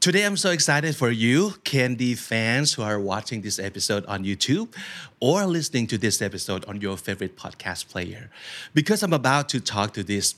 [0.00, 4.74] Today I'm so excited for you, Candy fans who are watching this episode on YouTube
[5.20, 8.30] or listening to this episode on your favorite podcast player,
[8.72, 10.36] because I'm about to talk to this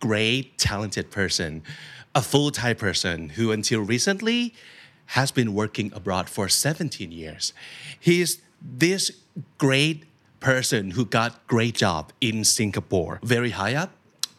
[0.00, 1.62] great, talented person,
[2.12, 4.52] a full time person who until recently
[5.06, 7.52] has been working abroad for 17 years.
[8.00, 9.12] He's this
[9.58, 10.06] great
[10.40, 13.92] person who got great job in Singapore, very high up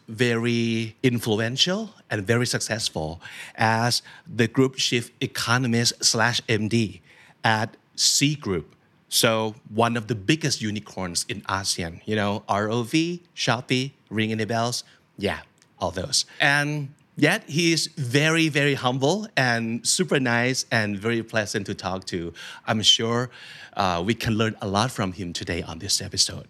[0.08, 3.20] very influential and very successful
[3.56, 7.00] as the group chief economist slash MD
[7.44, 8.74] at Sea Group.
[9.08, 14.84] So one of the biggest unicorns in ASEAN, you know, ROV, Shopee, ring any bells?
[15.16, 15.40] Yeah,
[15.78, 16.26] all those.
[16.40, 22.32] And yet he's very, very humble and super nice and very pleasant to talk to.
[22.66, 23.30] I'm sure
[23.76, 26.48] uh, we can learn a lot from him today on this episode.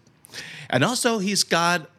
[0.69, 1.89] And also, he's got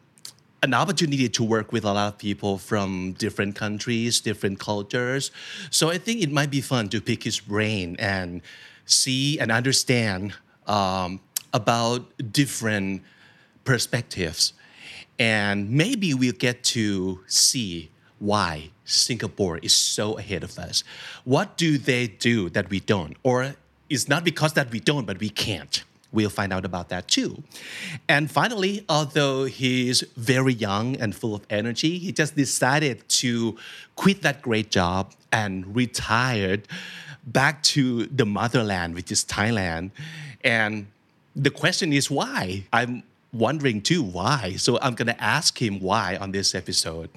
[0.61, 5.31] an opportunity to work with a lot of people from different countries, different cultures.
[5.69, 8.41] So I think it might be fun to pick his brain and
[8.85, 10.33] see and understand
[10.67, 11.21] um,
[11.53, 13.03] about different
[13.63, 14.53] perspectives.
[15.17, 20.83] And maybe we'll get to see why Singapore is so ahead of us.
[21.23, 23.15] What do they do that we don't?
[23.23, 23.55] Or
[23.89, 25.83] it's not because that we don't, but we can't.
[26.11, 27.43] We'll find out about that too.
[28.07, 33.57] And finally, although he's very young and full of energy, he just decided to
[33.95, 36.67] quit that great job and retired
[37.25, 39.91] back to the motherland, which is Thailand.
[40.43, 40.87] And
[41.35, 42.63] the question is why?
[42.73, 44.53] I'm wondering too why.
[44.57, 47.09] So I'm going to ask him why on this episode.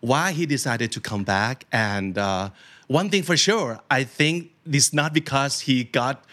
[0.00, 1.66] Why he decided to come back.
[1.72, 2.50] And uh,
[2.86, 6.24] one thing for sure, I think it's not because he got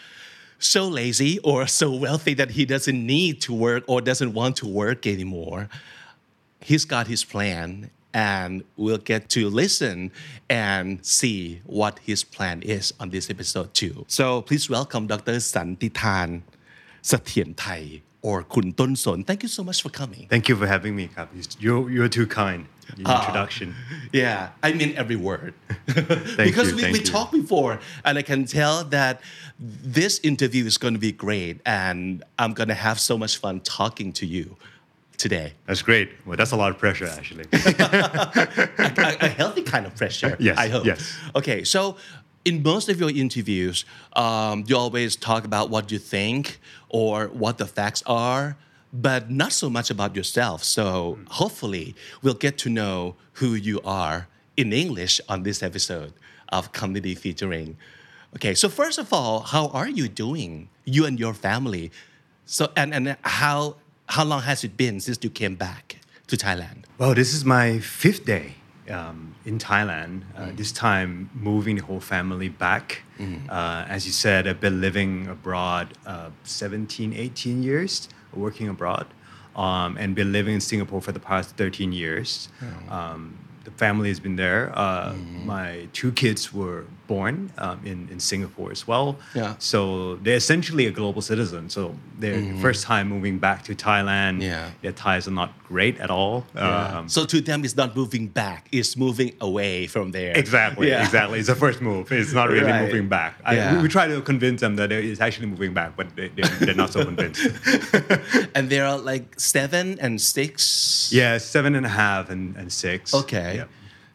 [0.58, 4.66] so lazy or so wealthy that he doesn't need to work or doesn't want to
[4.66, 5.68] work anymore.
[6.60, 10.10] He's got his plan, and we'll get to listen
[10.48, 14.04] and see what his plan is on this episode too.
[14.08, 15.36] So please welcome Dr.
[15.36, 16.42] Santitan
[17.02, 19.22] Sathian Thai or Kun Ton Son.
[19.22, 20.26] Thank you so much for coming.
[20.28, 21.30] Thank you for having me, Kap.
[21.60, 22.66] You're, you're too kind.
[22.96, 23.74] Your introduction.
[24.12, 25.52] Yeah, I mean every word.
[25.86, 27.04] because you, we, we you.
[27.04, 29.20] talked before, and I can tell that
[29.58, 33.60] this interview is going to be great, and I'm going to have so much fun
[33.60, 34.56] talking to you
[35.18, 35.52] today.
[35.66, 36.10] That's great.
[36.24, 37.44] Well, that's a lot of pressure, actually.
[37.52, 40.36] a, a- a healthy kind of pressure.
[40.38, 40.84] Yes, I hope.
[40.86, 41.14] yes.
[41.34, 41.96] Okay, so
[42.44, 46.58] in most of your interviews, um, you always talk about what you think
[46.88, 48.56] or what the facts are,
[49.02, 50.64] but not so much about yourself.
[50.64, 56.12] So hopefully, we'll get to know who you are in English on this episode
[56.48, 57.76] of Comedy Featuring.
[58.34, 61.90] Okay, so first of all, how are you doing, you and your family?
[62.44, 63.76] So and and how
[64.08, 65.96] how long has it been since you came back
[66.28, 66.84] to Thailand?
[66.98, 68.54] well, this is my fifth day
[68.90, 70.22] um, in Thailand.
[70.36, 73.02] Uh, This time, moving the whole family back.
[73.18, 79.06] Uh, as you said, I've been living abroad uh, 17, 18 years, working abroad,
[79.56, 82.48] um, and been living in Singapore for the past 13 years.
[82.90, 84.72] Um, the family has been there.
[84.78, 85.14] Uh,
[85.44, 89.16] My two kids were born um, in, in Singapore as well.
[89.34, 89.54] Yeah.
[89.58, 91.70] So they're essentially a global citizen.
[91.70, 94.42] So they're the first time moving back to Thailand.
[94.42, 94.70] Yeah.
[94.82, 96.44] Their Thais are not great at all.
[96.54, 100.32] Um, so to them, it's not moving back; it's moving away from there.
[100.36, 101.04] Exactly, Yeah.
[101.04, 101.38] exactly.
[101.38, 102.10] It's the first move.
[102.12, 102.82] It's not really Right.
[102.86, 103.34] moving back.
[103.44, 103.76] I, Yeah.
[103.76, 106.74] we, we try to convince them that it's actually moving back, but they, they're, they're
[106.74, 107.46] not so convinced.
[108.54, 111.10] and there are like seven and six.
[111.12, 113.14] yeah, seven and a half and, and six.
[113.14, 113.56] Okay.
[113.56, 113.64] Yeah.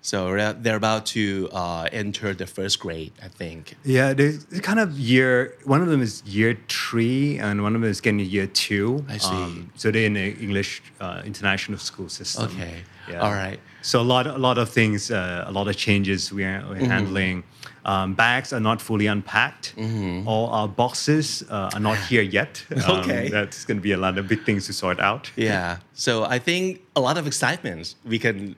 [0.01, 3.75] So they're- about to uh, enter the first grade, I think.
[3.84, 5.53] Yeah, there's kind of year.
[5.66, 9.05] One of them is year three, and one of them is getting year two.
[9.08, 9.66] I see.
[9.75, 12.46] so they're in the English uh, international school system.
[12.46, 12.81] Okay.
[13.09, 13.20] Yeah.
[13.20, 13.59] All right.
[13.84, 16.75] So a lot, a lot of things, uh, a lot of changes we are we're
[16.75, 16.85] Mm-hmm.
[16.91, 17.43] handling.
[17.84, 19.73] Um, bags are not fully unpacked.
[19.75, 20.28] Mm-hmm.
[20.28, 22.64] All our boxes uh, are not here yet.
[22.87, 23.29] Um, Okay.
[23.29, 25.31] that's going to be a lot of big things to sort out.
[25.35, 25.78] Yeah.
[25.93, 27.96] So I think a lot of excitement.
[28.05, 28.55] We can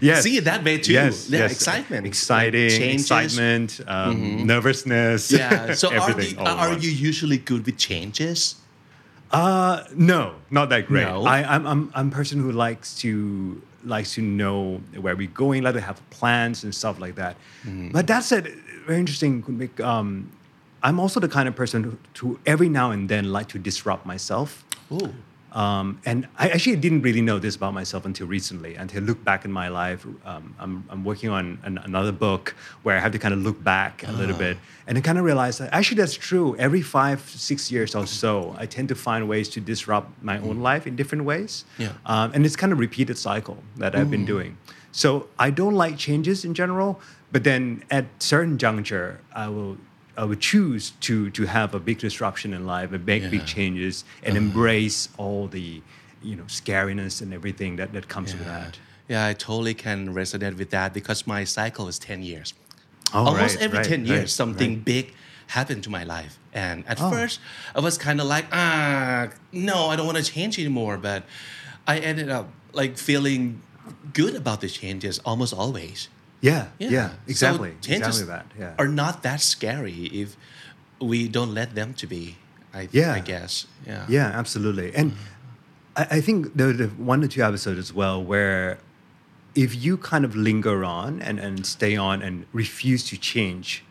[0.00, 0.22] Yes.
[0.22, 0.92] see it that way too.
[0.92, 1.28] Yes.
[1.28, 1.52] Yeah, yes.
[1.52, 2.06] excitement.
[2.06, 2.70] Exciting.
[2.70, 3.10] Changes.
[3.10, 3.24] Mm-hmm.
[3.24, 3.80] Excitement.
[3.86, 5.32] Um, Nervousness.
[5.32, 5.74] Yeah.
[5.74, 6.00] So are
[6.38, 8.56] all are you usually good with changes?
[9.30, 11.06] Uh, no, not that great.
[11.06, 11.24] No?
[11.24, 15.62] I, I'm, I'm, I'm a person who likes to likes to know where we're going,
[15.62, 17.36] like to have plans and stuff like that.
[17.64, 17.92] Mm-hmm.
[17.92, 18.48] But that said,
[18.86, 19.70] very interesting.
[19.82, 20.30] Um,
[20.82, 24.04] I'm also the kind of person who, who every now and then like to disrupt
[24.04, 24.64] myself.
[24.92, 25.14] Ooh.
[25.52, 28.76] Um, and I actually didn't really know this about myself until recently.
[28.76, 32.54] Until I look back in my life, um, I'm, I'm working on an, another book
[32.82, 35.24] where I have to kind of look back a little bit, and I kind of
[35.24, 36.56] realized that actually that's true.
[36.56, 40.60] Every five, six years or so, I tend to find ways to disrupt my own
[40.60, 41.64] life in different ways.
[41.78, 41.92] Yeah.
[42.06, 44.56] Um, and it's kind of repeated cycle that I've been doing.
[44.92, 47.00] So I don't like changes in general,
[47.32, 49.78] but then at certain juncture, I will
[50.20, 54.04] I would choose to to have a big disruption in life and make big changes
[54.22, 55.80] and embrace all the
[56.22, 58.78] you know scariness and everything that, that comes with that.
[59.08, 62.52] Yeah, I totally can resonate with that because my cycle is 10 years.
[63.14, 65.14] Oh, Almost right, every right, 10 years, right, something big
[65.48, 66.38] happened to my life.
[66.52, 67.10] And at Oh.
[67.10, 67.40] first,
[67.74, 70.96] I was kind of like, ah, no, I don't want to change anymore.
[70.98, 71.24] But
[71.86, 73.62] I ended up like feeling
[74.12, 76.08] good about the changes almost always.
[76.40, 78.46] Yeah, yeah, So exactly, changes exactly that.
[78.58, 80.36] Yeah, are not that scary if
[81.00, 82.36] we don't let them to be.
[82.72, 83.14] I, Yeah.
[83.14, 83.66] I guess.
[83.86, 84.06] Yeah.
[84.08, 84.94] Yeah, absolutely.
[84.94, 85.12] And
[85.96, 88.78] I, I think there were one or two episodes as well where
[89.54, 93.84] if you kind of linger on and, and stay on and refuse to change,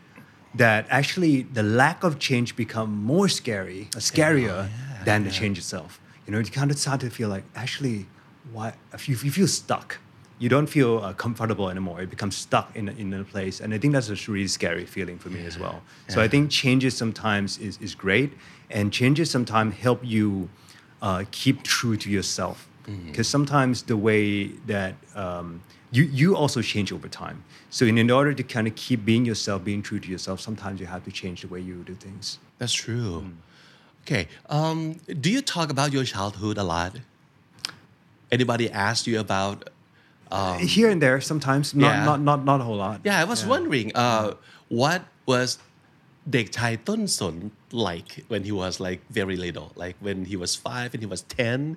[0.54, 4.68] that actually the lack of change become more scary, uh, scarier
[5.04, 6.00] than the change itself.
[6.26, 8.06] You know, you kind of start to feel like actually,
[8.52, 9.98] why if you, if you feel stuck,
[10.40, 12.00] you don't feel uh, comfortable anymore.
[12.00, 14.86] It becomes stuck in a, in a place, and I think that's a really scary
[14.86, 15.82] feeling for me as well.
[16.08, 18.32] So I think changes sometimes is, is great,
[18.70, 20.48] and changes sometimes help you
[21.02, 22.66] uh, keep true to yourself.
[23.06, 27.44] Because sometimes the way that um, you you also change over time.
[27.68, 30.80] So in, in order to kind of keep being yourself, being true to yourself, sometimes
[30.80, 32.38] you have to change the way you do things.
[32.58, 33.30] That's true.
[34.04, 34.26] Okay.
[34.48, 36.92] Um, do you talk about your childhood a lot?
[38.32, 39.70] Anybody asked you about?
[40.30, 42.04] Um, Here and there, sometimes, not, yeah.
[42.04, 43.00] not, not, not a whole lot.
[43.04, 43.48] Yeah, I was yeah.
[43.48, 44.34] wondering uh,
[44.68, 45.58] what was
[46.28, 50.94] Dek Chai Tun like when he was like very little, like when he was five
[50.94, 51.76] and he was 10?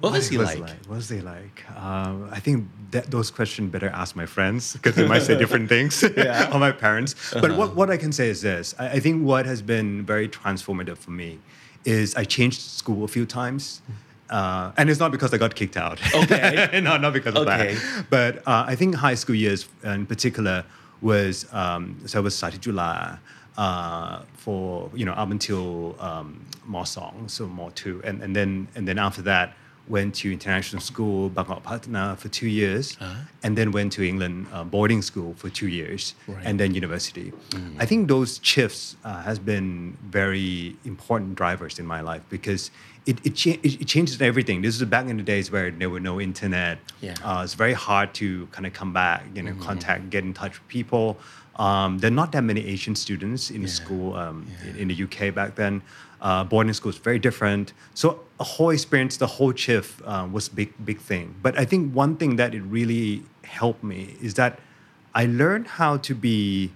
[0.00, 0.60] What, what was he was like?
[0.60, 0.86] like?
[0.86, 1.64] What was they like?
[1.76, 5.68] Um, I think that those questions better ask my friends because they might say different
[5.68, 6.04] things
[6.52, 7.16] or my parents.
[7.32, 7.58] But uh-huh.
[7.58, 10.98] what, what I can say is this I, I, think what has been very transformative
[10.98, 11.40] for me
[11.84, 13.82] is I changed school a few times.
[14.30, 15.98] Uh, and it's not because I got kicked out.
[16.14, 16.80] Okay.
[16.82, 17.74] no, not because of Okay.
[17.74, 18.04] that.
[18.10, 20.64] But uh, I think high school years in particular
[21.00, 23.20] was um, so I was Satit Chula
[23.56, 28.68] uh, for you know up until um, Mo Song, so Mo two, and and then
[28.74, 29.54] and then after that
[29.88, 32.98] went to international school Bangkok Patana for two years,
[33.42, 36.44] and then went to England uh, boarding school for two years, Right.
[36.44, 37.32] and then university.
[37.78, 42.70] I think those shifts uh, has been very important drivers in my life because.
[43.10, 44.60] It, it, cha- it, changes everything.
[44.60, 46.76] This is back in the days where there were no internet.
[47.00, 47.14] Yeah.
[47.24, 50.52] Uh, it's very hard to kind of come back, you know, contact, get in touch
[50.58, 51.16] with people.
[51.56, 54.96] Um, there are not that many Asian students in the school um, in, in the
[55.04, 55.82] UK back then.
[56.20, 57.72] Uh, boarding school is very different.
[57.94, 61.34] So a whole experience, the whole shift uh, was big, big thing.
[61.42, 64.60] But I think one thing that it really helped me is that
[65.14, 66.72] I learned how to be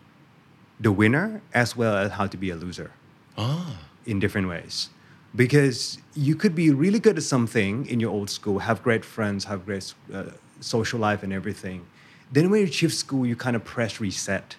[0.81, 2.91] the winner as well as how to be a loser
[3.37, 4.89] Ah, in different ways.
[5.35, 9.45] Because you could be really good at something in your old school, have great friends,
[9.47, 10.25] have great uh,
[10.61, 11.87] social life and everything.
[12.31, 14.57] Then when you shift school, you kind of press reset.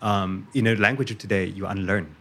[0.00, 2.14] Um, in the language of today, you unlearn.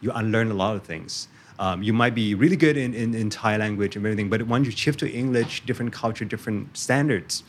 [0.00, 1.28] You unlearn a lot of things.
[1.58, 4.66] Um, you might be really good in, in, in Thai language and everything, but once
[4.66, 7.44] you shift to English, different culture, different standards,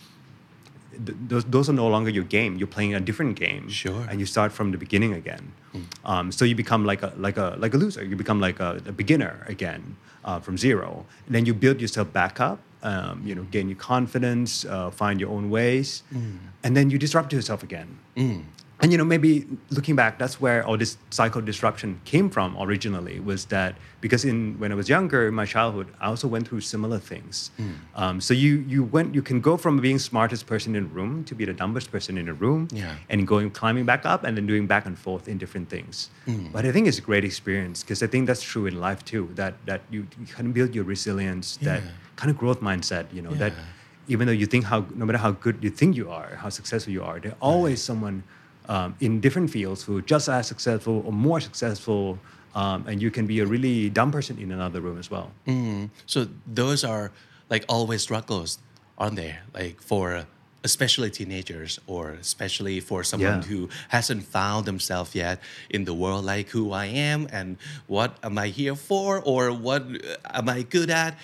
[1.06, 2.58] th- those, those are no longer your game.
[2.58, 3.70] You're playing a different game.
[3.70, 4.06] Sure.
[4.10, 5.52] And you start from the beginning again.
[6.06, 8.04] Um, so you become like a like a like a loser.
[8.04, 11.06] You become like a, a beginner again uh, from zero.
[11.26, 12.60] And then you build yourself back up.
[12.84, 16.04] Um, you know, gain your confidence, uh, find your own ways,
[16.64, 17.98] and then you disrupt yourself again.
[18.82, 23.22] And you know, maybe looking back, that's where all this cycle disruption came from originally.
[23.22, 26.60] Was that because in when I was younger, in my childhood, I also went through
[26.62, 27.52] similar things.
[27.96, 31.24] Um, so you you went you can go from being smartest person in the room
[31.24, 32.96] to be the dumbest person in the room, Yeah.
[33.10, 36.10] and going climbing back up and then doing back and forth in different things.
[36.52, 39.30] But I think it's a great experience because I think that's true in life too.
[39.36, 41.92] That that you, you kind of build your resilience, that Yeah.
[42.18, 43.06] kind of growth mindset.
[43.16, 43.54] You know that
[44.08, 46.92] even though you think how no matter how good you think you are, how successful
[46.94, 48.24] you are, there's always someone
[48.70, 52.20] um, in different fields who are just as successful or more successful,
[52.56, 55.32] um, and you can be a really dumb person in another room as well.
[55.48, 55.90] Mm.
[56.06, 57.12] so those are
[57.50, 58.60] like always struggles,
[58.98, 59.36] aren't they?
[59.54, 60.26] Like for
[60.64, 63.48] especially teenagers or especially for someone Yeah.
[63.48, 68.38] who hasn't found themselves yet in the world, like who I am and what am
[68.40, 71.20] I here for or what uh, am I good at.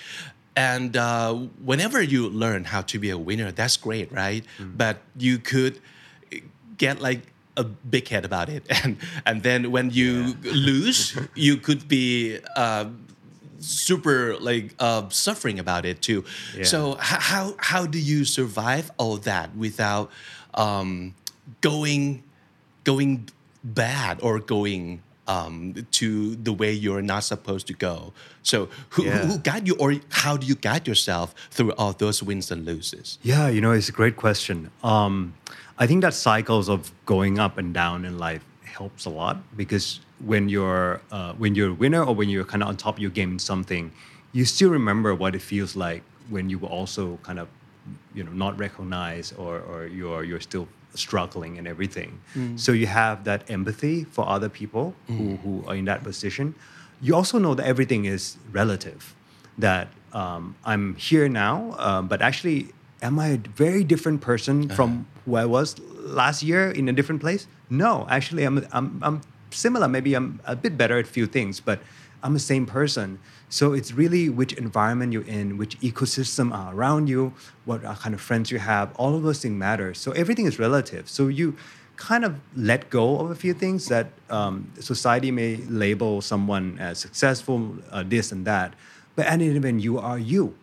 [0.55, 1.33] And uh,
[1.65, 4.43] whenever you learn how to be a winner, that's great, right?
[4.59, 5.79] But you could
[6.81, 7.21] get like
[7.55, 8.97] a big head about it, and
[9.29, 12.39] and then when you lose, you could be.
[12.57, 12.85] Uh,
[13.61, 16.25] super like uh, suffering about it too
[16.57, 16.65] Yeah.
[16.65, 20.09] so how how do you survive all that without
[20.57, 21.13] um,
[21.61, 22.23] going
[22.83, 23.29] going
[23.63, 28.13] bad or going um, to the way you're not supposed to go.
[28.43, 29.25] So who, Yeah.
[29.25, 33.17] who, guide you or how do you guide yourself through all those wins and loses?
[33.21, 34.71] Yeah, you know, it's a great question.
[34.83, 35.33] Um,
[35.77, 39.99] I think that cycles of going up and down in life helps a lot because
[40.23, 43.01] when you're uh, when you're a winner or when you're kind of on top of
[43.01, 43.91] your game in something,
[44.33, 47.47] you still remember what it feels like when you were also kind of
[48.13, 52.19] you know not recognized or, or you're you're still struggling and everything.
[52.57, 56.55] So you have that empathy for other people who, who are in that position.
[57.01, 59.15] You also know that everything is relative.
[59.57, 62.69] That um, I'm here now, um, but actually,
[63.01, 67.21] am I a very different person from who I was last year in a different
[67.21, 67.47] place?
[67.69, 69.21] No, actually, I'm, I'm, I'm
[69.51, 69.87] similar.
[69.87, 71.79] Maybe I'm a bit better at a few things, but
[72.23, 73.19] I'm the same person.
[73.51, 77.33] So it's really which environment you're in, which ecosystem are around you,
[77.65, 78.95] what uh, kind of friends you have.
[78.95, 79.93] All of those things matter.
[79.93, 81.09] So everything is relative.
[81.09, 81.57] So you
[81.97, 86.97] kind of let go of a few things that um, society may label someone as
[86.97, 88.73] successful, uh, this and that.
[89.17, 90.55] But at any event, you are you.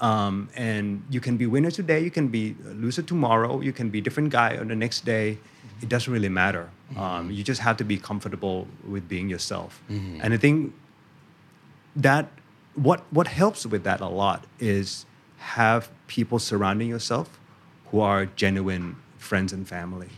[0.00, 4.00] Um, and you can be winner today, you can be loser tomorrow, you can be
[4.00, 5.38] different guy on the next day.
[5.82, 6.70] It doesn't really matter.
[6.96, 9.82] Um, you just have to be comfortable with being yourself.
[10.22, 10.72] And I think
[12.06, 12.24] that
[12.86, 15.04] what what helps with that a lot is
[15.58, 17.26] have people surrounding yourself
[17.90, 18.86] who are genuine
[19.28, 20.10] friends and family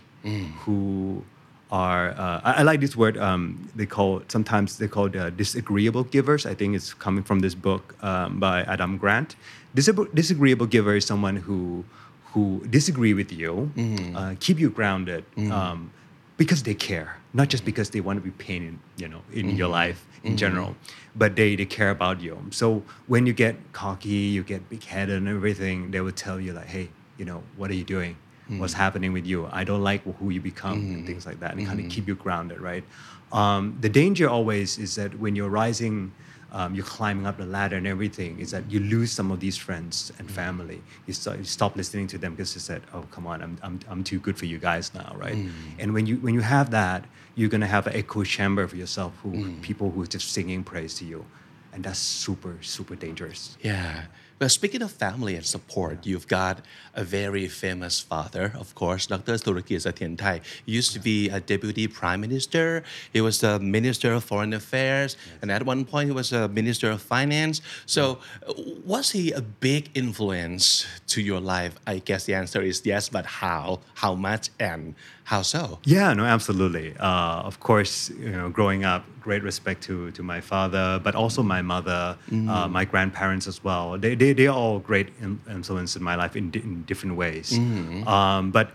[0.64, 1.24] who
[1.72, 3.42] are uh, I, I like this word um,
[3.74, 6.42] they call sometimes they call uh, disagreeable givers.
[6.52, 9.30] I think it's coming from this book um, by adam grant.
[9.74, 11.84] Disab- disagreeable giver is someone who
[12.34, 12.42] who
[12.78, 13.52] disagree with you
[14.18, 15.24] uh, keep you grounded
[15.58, 15.78] um,
[16.36, 19.44] because they care, not just because they want to be pain in, you know, in
[19.60, 20.70] your life in general,
[21.14, 22.38] but they, they care about you.
[22.50, 26.52] So when you get cocky, you get big headed and everything, they will tell you
[26.52, 26.88] like, hey,
[27.18, 28.16] you know, what are you doing?
[28.58, 28.80] What's hmm.
[28.80, 29.48] happening with you?
[29.52, 31.06] I don't like who you become and hmm.
[31.06, 31.90] things like that, and kind of hmm.
[31.90, 32.84] keep you grounded, right?
[33.32, 36.12] Um, the danger always is that when you're rising,
[36.52, 39.56] um, you're climbing up the ladder and everything, is that you lose some of these
[39.56, 40.32] friends and mm.
[40.32, 40.82] family.
[41.06, 43.80] You, start, you stop listening to them because you said, "Oh, come on, I'm, I'm,
[43.88, 45.50] I'm too good for you guys now, right?" Mm.
[45.78, 47.04] And when you when you have that,
[47.34, 49.62] you're gonna have an echo chamber for yourself, who mm.
[49.62, 51.24] people who are just singing praise to you,
[51.72, 53.56] and that's super super dangerous.
[53.60, 54.06] Yeah.
[54.40, 59.34] Well, speaking of family and support, you've got a very famous father, of course, Dr.
[59.34, 60.40] Surakiart Sathirathai.
[60.64, 62.82] He used to be a deputy prime minister.
[63.12, 66.90] He was the minister of foreign affairs, and at one point he was a minister
[66.90, 67.60] of finance.
[67.84, 68.20] So,
[68.86, 71.78] was he a big influence to your life?
[71.86, 73.80] I guess the answer is yes, but how?
[73.92, 74.94] How much and
[75.30, 75.78] how so?
[75.84, 76.88] Yeah, no, absolutely.
[76.98, 81.40] Uh, of course, you know, growing up, great respect to to my father, but also
[81.56, 82.18] my mother,
[82.52, 83.84] uh, my grandparents as well.
[83.96, 85.08] They they they are all great
[85.48, 87.48] influence in my life in, di- in different ways.
[88.14, 88.66] Um, but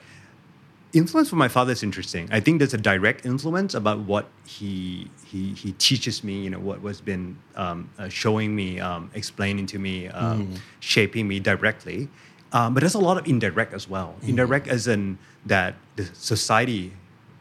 [0.94, 2.30] influence from my father is interesting.
[2.32, 6.36] I think there's a direct influence about what he he he teaches me.
[6.46, 10.40] You know, what was been um, uh, showing me, um, explaining to me, um,
[10.80, 12.08] shaping me directly.
[12.56, 14.16] Um, but there's a lot of indirect as well.
[14.24, 16.94] Indirect as in that the society,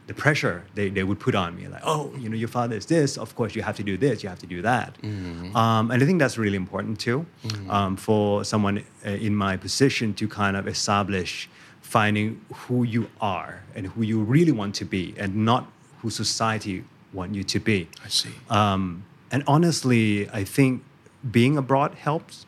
[0.06, 2.86] the pressure they, they would put on me, like, oh, you know, your father is
[2.86, 3.16] this.
[3.16, 4.22] Of course, you have to do this.
[4.22, 4.96] You have to do that.
[5.02, 7.26] Um, and I think that's really important too,
[7.68, 11.48] um, for someone uh, in my position to kind of establish
[11.80, 15.70] finding who you are and who you really want to be, and not
[16.00, 17.88] who society want you to be.
[18.04, 18.30] I see.
[18.50, 20.82] Um, and honestly, I think
[21.30, 22.46] being abroad helps.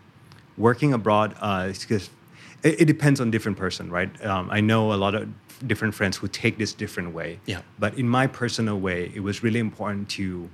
[0.59, 2.11] Working abroad, uh, it,
[2.63, 4.11] it depends on different person, right?
[4.25, 5.29] Um, I know a lot of
[5.67, 7.41] different friends who take this different way.
[7.47, 7.63] Yeah.
[7.79, 10.49] But in my personal way, it was really important to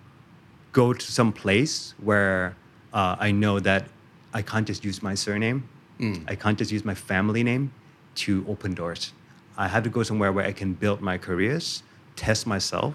[0.72, 2.56] go to some place where
[2.92, 3.86] uh, I know that
[4.34, 5.68] I can't just use my surname.
[5.98, 6.24] Mm.
[6.28, 7.72] I can't just use my family name
[8.16, 9.12] to open doors.
[9.56, 11.82] I have to go somewhere where I can build my careers,
[12.16, 12.94] test myself,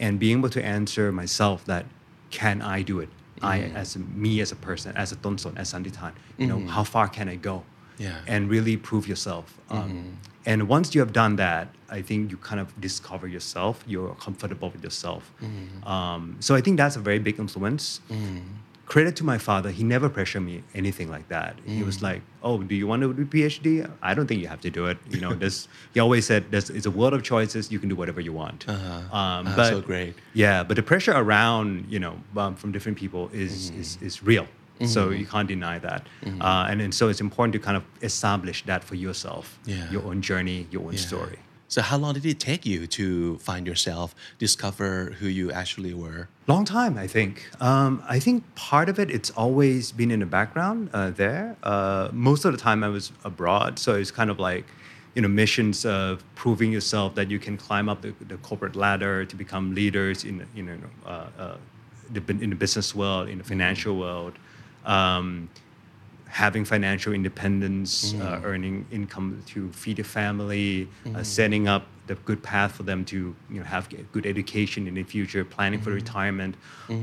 [0.00, 1.86] and being able to answer myself that
[2.30, 3.08] can I do it?
[3.40, 3.74] I mm.
[3.74, 6.68] as a, me as a person, as a Tonson, as Santitarn, you know, mm-hmm.
[6.68, 7.64] how far can I go?
[7.98, 8.18] Yeah.
[8.26, 9.58] And really prove yourself.
[9.70, 13.84] Um, And once you have done that, I think you kind of discover yourself.
[13.86, 15.22] You're comfortable with yourself.
[15.86, 18.00] Um, so I think that's a very big influence.
[18.86, 21.52] Credit to my father, he never pressured me anything like that.
[21.64, 23.88] He was like, "Oh, do you want to do PhD?
[24.02, 26.68] I don't think you have to do it." You know, there's, he always said, "There's
[26.68, 27.70] it's a world of choices.
[27.72, 29.18] You can do whatever you want." Uh-huh.
[29.20, 30.14] Um, Ah, but so great.
[30.34, 33.80] yeah, but the pressure around, you know, um, from different people is Mm-hmm.
[33.80, 34.46] is, is real.
[34.84, 36.08] So you can't deny that,
[36.40, 39.88] uh, and, and so it's important to kind of establish that for yourself, Yeah.
[39.92, 40.98] your own journey, your own Yeah.
[41.10, 41.38] story.
[41.68, 46.28] So how long did it take you to find yourself, discover who you actually were?
[46.46, 47.48] Long time, I think.
[47.60, 51.56] Um, I think part of it, it's always been in the background uh, there.
[51.62, 54.66] Uh, most of the time, I was abroad, so it's kind of like,
[55.14, 59.24] you know, missions of proving yourself that you can climb up the, the corporate ladder
[59.24, 60.76] to become leaders in, you know,
[61.06, 61.56] uh, uh,
[62.44, 64.34] in the business world, in the financial world.
[64.84, 65.48] Um,
[66.26, 72.42] having financial independence, uh, earning income to feed a family, uh, setting up the good
[72.42, 75.90] path for them to you know have a good education in the future, planning for
[75.90, 76.54] retirement,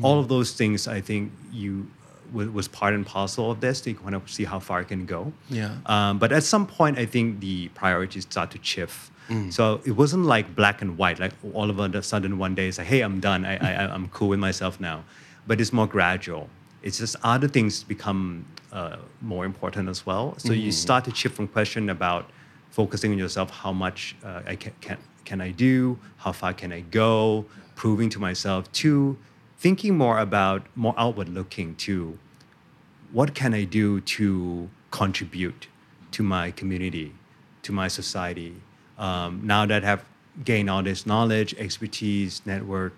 [0.01, 0.87] all of those things.
[0.87, 1.87] I think you
[2.33, 5.05] was, was part and parcel of this to kind of see how far it can
[5.05, 5.31] go.
[5.49, 5.75] Yeah.
[5.85, 9.11] Um, but at some point, I think the priorities start to shift.
[9.51, 12.79] So it wasn't like black and white, like all of a sudden one day it's
[12.79, 13.45] like, hey, I'm done.
[13.45, 15.03] I, I, I'm cool with myself now.
[15.45, 16.49] But it's more gradual.
[16.81, 20.35] It's just other things become uh, more important as well.
[20.37, 22.29] So you start to shift from question about
[22.69, 26.71] focusing on yourself, how much uh, I can, can, can I do, how far can
[26.71, 27.45] I go,
[27.75, 29.17] proving to myself, to
[29.57, 32.17] thinking more about, more outward looking to
[33.11, 35.67] what can I do to contribute
[36.11, 37.13] to my community,
[37.63, 38.55] to my society?
[38.97, 40.05] Um, now that I've
[40.45, 42.93] gained all this knowledge, expertise, network,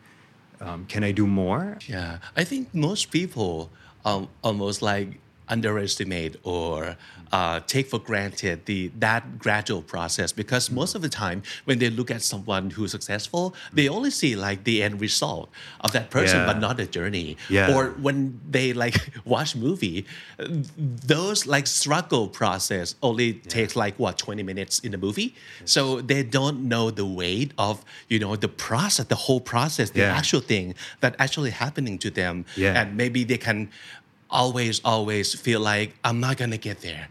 [0.62, 1.77] um, can I do more?
[1.88, 3.72] Yeah, I think most people
[4.06, 5.20] um, almost like
[5.51, 6.96] underestimate or
[7.31, 11.89] uh, take for granted the that gradual process because most of the time when they
[11.89, 15.50] look at someone who's successful, they only see like the end result
[15.81, 16.46] of that person, Yeah.
[16.46, 17.38] but not the journey.
[17.50, 17.74] Yeah.
[17.74, 20.05] Or when they like watch movie,
[21.08, 25.34] those like struggle process only takes like what 20 minutes in the movie.
[25.65, 30.00] So they don't know the weight of you know the process, the whole process, the
[30.01, 30.17] Yeah.
[30.17, 32.79] actual thing that actually happening to them Yeah.
[32.81, 33.70] and maybe they can
[34.31, 37.07] always always feel like i'm not gonna get there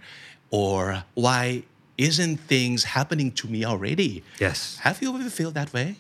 [0.50, 1.62] or why
[1.98, 4.78] isn't things happening to me already Yes.
[4.82, 5.96] have you ever feel that way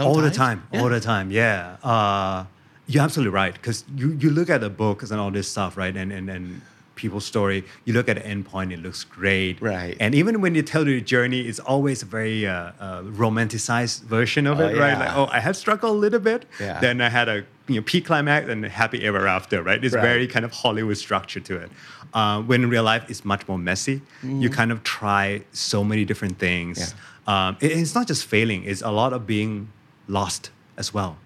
[0.00, 0.82] all the time Yeah.
[0.82, 2.44] all the time yeah uh,
[2.86, 5.96] you're absolutely right because you, you look at the books and all this stuff right
[5.96, 6.60] and, and, and
[6.94, 9.96] people's story you look at the endpoint, it looks great Right.
[10.00, 14.46] and even when you tell the journey it's always a very uh, uh, romanticized version
[14.46, 16.80] of Oh, it right like oh i had struggled a little bit Yeah.
[16.80, 20.02] then i had a you know peak climax and happy ever after right it's Right.
[20.02, 21.70] very kind of hollywood structure to it
[22.14, 26.04] uh, when in real life it's much more messy you kind of try so many
[26.04, 26.94] different things Mm.
[27.26, 27.48] Yeah.
[27.48, 29.68] um, it- it's not just failing it's a lot of being
[30.08, 31.16] lost as well.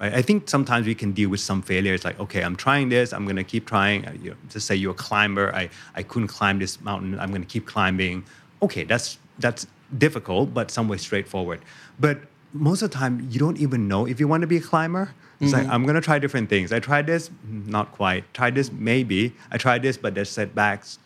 [0.00, 0.14] Right?
[0.14, 3.24] i think sometimes we can deal with some failures like okay i'm trying this i'm
[3.24, 4.06] going to keep trying.
[4.06, 7.30] Uh, you know, just say you're a climber I, I couldn't climb this mountain i'm
[7.30, 8.24] going to keep climbing.
[8.66, 9.66] Okay that's that's
[10.06, 11.60] difficult but somewhat straightforward.
[11.98, 12.16] But
[12.52, 15.06] most of the time you don't even know if you want to be a climber.
[15.40, 16.70] It's like i'm going to try different things.
[16.72, 18.22] I tried this Mm, not quite.
[18.38, 19.20] Tried this maybe.
[19.50, 20.98] I tried this but there's setbacks.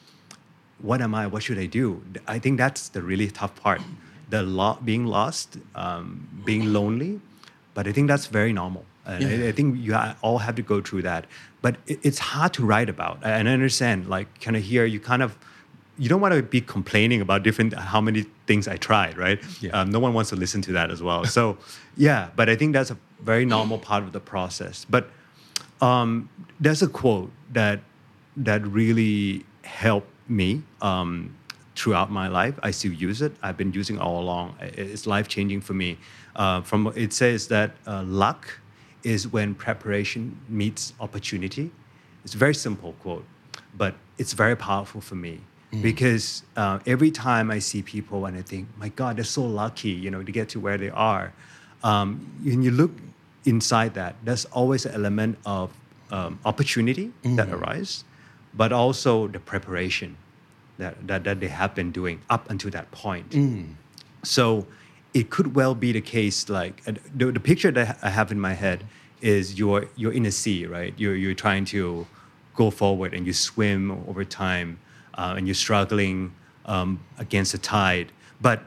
[0.89, 1.27] What am I?
[1.33, 2.03] What should I do?
[2.27, 3.81] I think that's the really tough part.
[4.29, 7.21] The lo- being lost, um, being lonely,
[7.77, 8.87] but I think that's very normal.
[9.05, 11.27] And I, I think you all have to go through that.
[11.61, 13.19] But it, it's hard to write about.
[13.23, 15.37] And I understand, like, kind of here, you kind of,
[15.99, 19.39] you don't want to be complaining about different, how many things I tried, right?
[19.61, 19.73] Yeah.
[19.73, 21.27] Um, no one wants to listen to that as well.
[21.27, 21.59] So,
[21.97, 24.87] yeah, but I think that's a very normal part of the process.
[24.89, 25.11] But
[25.83, 27.81] um, there's a quote that
[28.39, 31.37] that really helped me um,
[31.77, 32.59] throughout my life.
[32.63, 33.33] I still use it.
[33.43, 34.57] I've been using it all along.
[34.61, 35.99] It's life changing for me.
[36.35, 38.59] Uh, from it says that uh, luck
[39.03, 41.71] is when preparation meets opportunity.
[42.25, 43.25] It's a very simple quote,
[43.77, 45.41] but it's very powerful for me
[45.83, 49.91] because uh, every time I see people and I think, my God, they're so lucky,
[49.91, 51.33] you know, to get to where they are.
[51.85, 52.93] Um, when you look
[53.45, 55.71] inside that, there's always an element of
[56.11, 58.05] um, opportunity that arises,
[58.55, 60.17] but also the preparation
[60.79, 63.35] that, that, that they have been doing up until that point.
[64.23, 64.67] So
[65.15, 66.49] it could well be the case.
[66.49, 68.85] Like the, the picture that I have in my head
[69.23, 70.93] is you're you're in a sea, right?
[70.99, 72.07] You're you're trying to
[72.55, 74.79] go forward and you swim over time,
[75.15, 76.33] uh, and you're struggling
[76.67, 78.13] um, against the tide.
[78.41, 78.63] But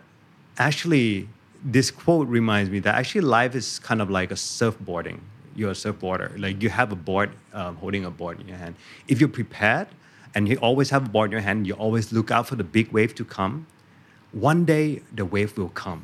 [0.58, 1.30] actually,
[1.64, 5.20] this quote reminds me that actually life is kind of like a surfboarding.
[5.56, 6.40] You're a surfboarder.
[6.40, 8.76] Like you have a board, um, holding a board in your hand.
[9.08, 9.88] If you're prepared
[10.36, 12.64] and you always have a board in your hand, you always look out for the
[12.64, 13.66] big wave to come
[14.32, 16.04] one day the wave will come.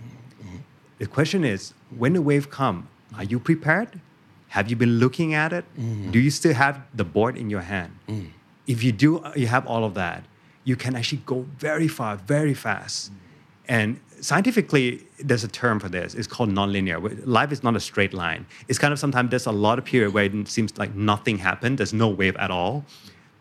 [0.98, 4.00] The question is, when the wave come, are you prepared?
[4.50, 5.66] Have you been looking at it?
[6.12, 7.98] Do you still have the board in your hand?
[8.68, 10.24] If you do, uh, you have all of that,
[10.64, 13.12] you can actually go very far, very fast.
[13.68, 16.16] And scientifically, there's a term for this.
[16.16, 17.22] It's called nonlinear.
[17.28, 18.48] Life is not a straight line.
[18.68, 21.78] It's kind of sometimes there's a lot of period where it seems like nothing happened.
[21.78, 22.86] There's no wave at all.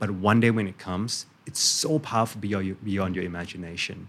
[0.04, 4.08] But one day when it comes, it's so powerful beyond your, beyond your imagination.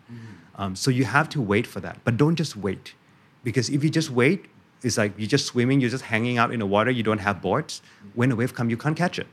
[0.56, 2.00] Um, so you have to wait for that.
[2.04, 2.94] But don't just wait.
[3.46, 4.48] because if you just wait,
[4.84, 7.42] it's like you're just swimming, you're just hanging out in the water, you don't have
[7.42, 7.82] boards.
[8.14, 9.28] When the wave comes, you can't catch it.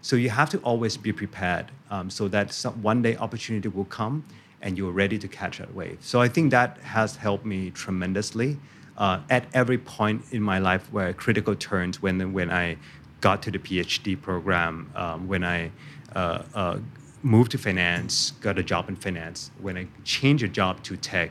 [0.00, 3.90] So you have to always be prepared um, so that some, one day opportunity will
[4.00, 4.24] come
[4.62, 5.98] and you're ready to catch that wave.
[6.00, 8.56] So I think that has helped me tremendously
[8.96, 12.78] uh, at every point in my life where critical turns when when I
[13.20, 15.70] got to the PhD program, um, when I
[16.14, 16.78] uh, uh,
[17.22, 21.30] moved to finance, got a job in finance, when I changed a job to tech,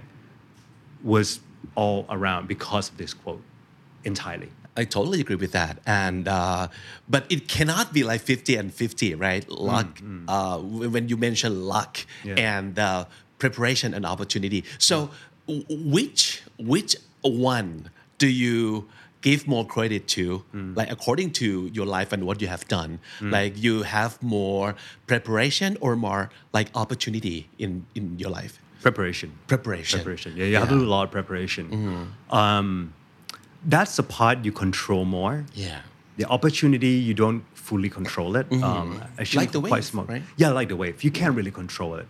[1.04, 1.40] was
[1.76, 3.42] all around because of this quote
[4.04, 4.50] entirely.
[4.76, 5.80] I totally agree with that.
[5.86, 6.68] And uh,
[7.10, 9.48] but it cannot be like 50 and 50, right?
[9.50, 10.00] Luck.
[10.28, 12.36] Uh, when you mention luck Yeah.
[12.36, 13.06] and uh,
[13.40, 14.64] preparation and opportunity.
[14.78, 15.10] So
[15.48, 18.88] w- which which one do you
[19.28, 20.26] give more credit to
[20.80, 22.92] like according to your life and what you have done
[23.38, 24.68] like you have more
[25.12, 26.24] preparation or more
[26.58, 28.56] like opportunity in in your life
[28.88, 29.30] Preparation.
[29.54, 30.30] preparation Preparation.
[30.40, 31.64] Yeah, you have to do a lot of preparation.
[32.42, 32.94] Um,
[33.76, 35.36] that's the part you control more.
[35.66, 35.82] yeah
[36.22, 38.46] The opportunity you don't fully control it.
[38.70, 40.08] Um, actually Like the quite wave, smart.
[40.14, 40.24] right?
[40.44, 40.96] Yeah, like the wave.
[41.06, 42.08] You can't really control it.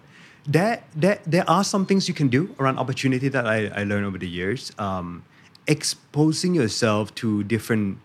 [0.56, 4.06] There, there, there are some things you can do around opportunity that I, I learned
[4.10, 4.62] over the years.
[4.88, 5.24] Um,
[5.68, 8.00] exposing yourself to different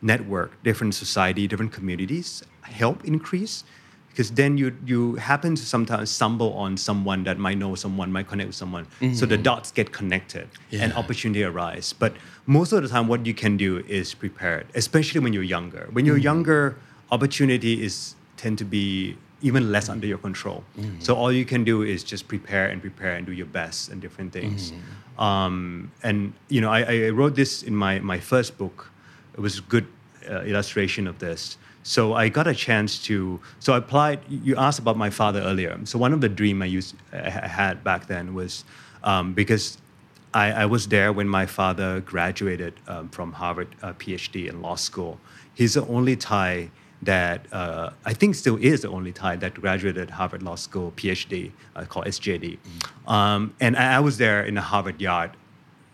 [0.00, 3.64] network, different society, different communities help increase
[4.08, 8.26] because then you you happen to sometimes stumble on someone that might know someone, might
[8.26, 8.84] connect with someone.
[9.14, 9.42] So the mm-hmm.
[9.42, 11.92] dots get connected and opportunity arise.
[11.92, 12.14] But
[12.46, 15.88] most of the time, what you can do is prepared, especially when you're younger.
[15.92, 16.24] When you're mm-hmm.
[16.24, 16.76] younger,
[17.12, 20.64] opportunity is tend to be even less under your control.
[20.98, 24.00] So all you can do is just prepare and prepare and do your best and
[24.00, 24.72] different things.
[25.18, 28.90] Um, and you know, I, I wrote this in my my first book.
[29.36, 29.86] It was a good
[30.30, 31.56] uh, illustration of this.
[31.82, 33.40] So I got a chance to.
[33.60, 34.18] So I applied.
[34.28, 35.78] You asked about my father earlier.
[35.84, 38.64] So one of the dream I used I had back then was
[39.04, 39.78] um, because
[40.34, 44.76] I, I was there when my father graduated um, from Harvard uh, PhD in law
[44.76, 45.18] school.
[45.54, 46.70] He's the only Thai
[47.02, 51.52] that uh, I think still is the only Thai that graduated Harvard Law School PhD
[51.76, 52.58] uh, called SJD.
[53.06, 55.30] Um, and I, I was there in the Harvard yard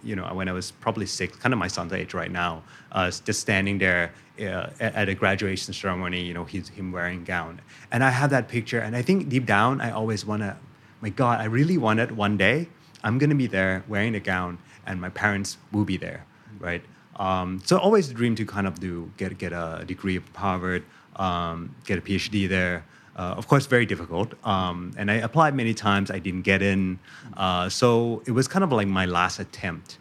[0.04, 2.62] you know, when I was probably six, kind of my son's age right now,
[2.92, 7.24] uh, just standing there uh, at, at a graduation ceremony, you know, he's him wearing
[7.24, 7.60] gown.
[7.90, 10.56] And I have that picture, and I think deep down, I always want to,
[11.00, 12.68] my God, I really wanted one day,
[13.02, 16.26] I'm going to be there wearing a gown, and my parents will be there,
[16.58, 16.84] right?
[17.16, 20.84] Um, so always dream to kind of do, get, get a degree at Harvard,
[21.16, 22.84] um, get a PhD there.
[23.16, 24.34] Uh, of course, very difficult.
[24.44, 26.10] Um, and I applied many times.
[26.10, 26.98] I didn't get in.
[27.36, 29.98] Uh, so it was kind of like my last attempt.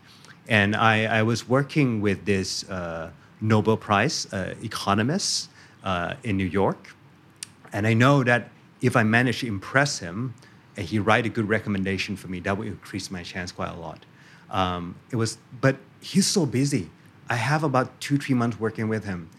[0.47, 5.49] And I, I was working with this uh, Nobel Prize uh, economist
[5.83, 6.95] uh, in New York.
[7.71, 8.49] And I know that
[8.81, 10.33] if I manage to impress him
[10.75, 13.79] and he write a good recommendation for me, that will increase my chance quite a
[13.79, 14.05] lot.
[14.49, 16.89] Um, it was, but he's so busy.
[17.29, 19.29] I have about two, three months working with him,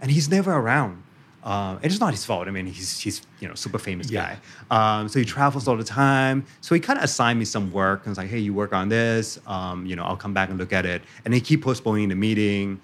[0.00, 1.02] and he's never around.
[1.44, 2.46] Uh, and it's not his fault.
[2.46, 4.36] I mean, he's he's you know super famous Yeah.
[4.70, 4.98] guy.
[5.00, 6.44] Um, so he travels all the time.
[6.60, 8.88] So he kind of assigned me some work and was like, "Hey, you work on
[8.88, 9.40] this.
[9.46, 12.14] Um, you know, I'll come back and look at it." And they keep postponing the
[12.14, 12.80] meeting,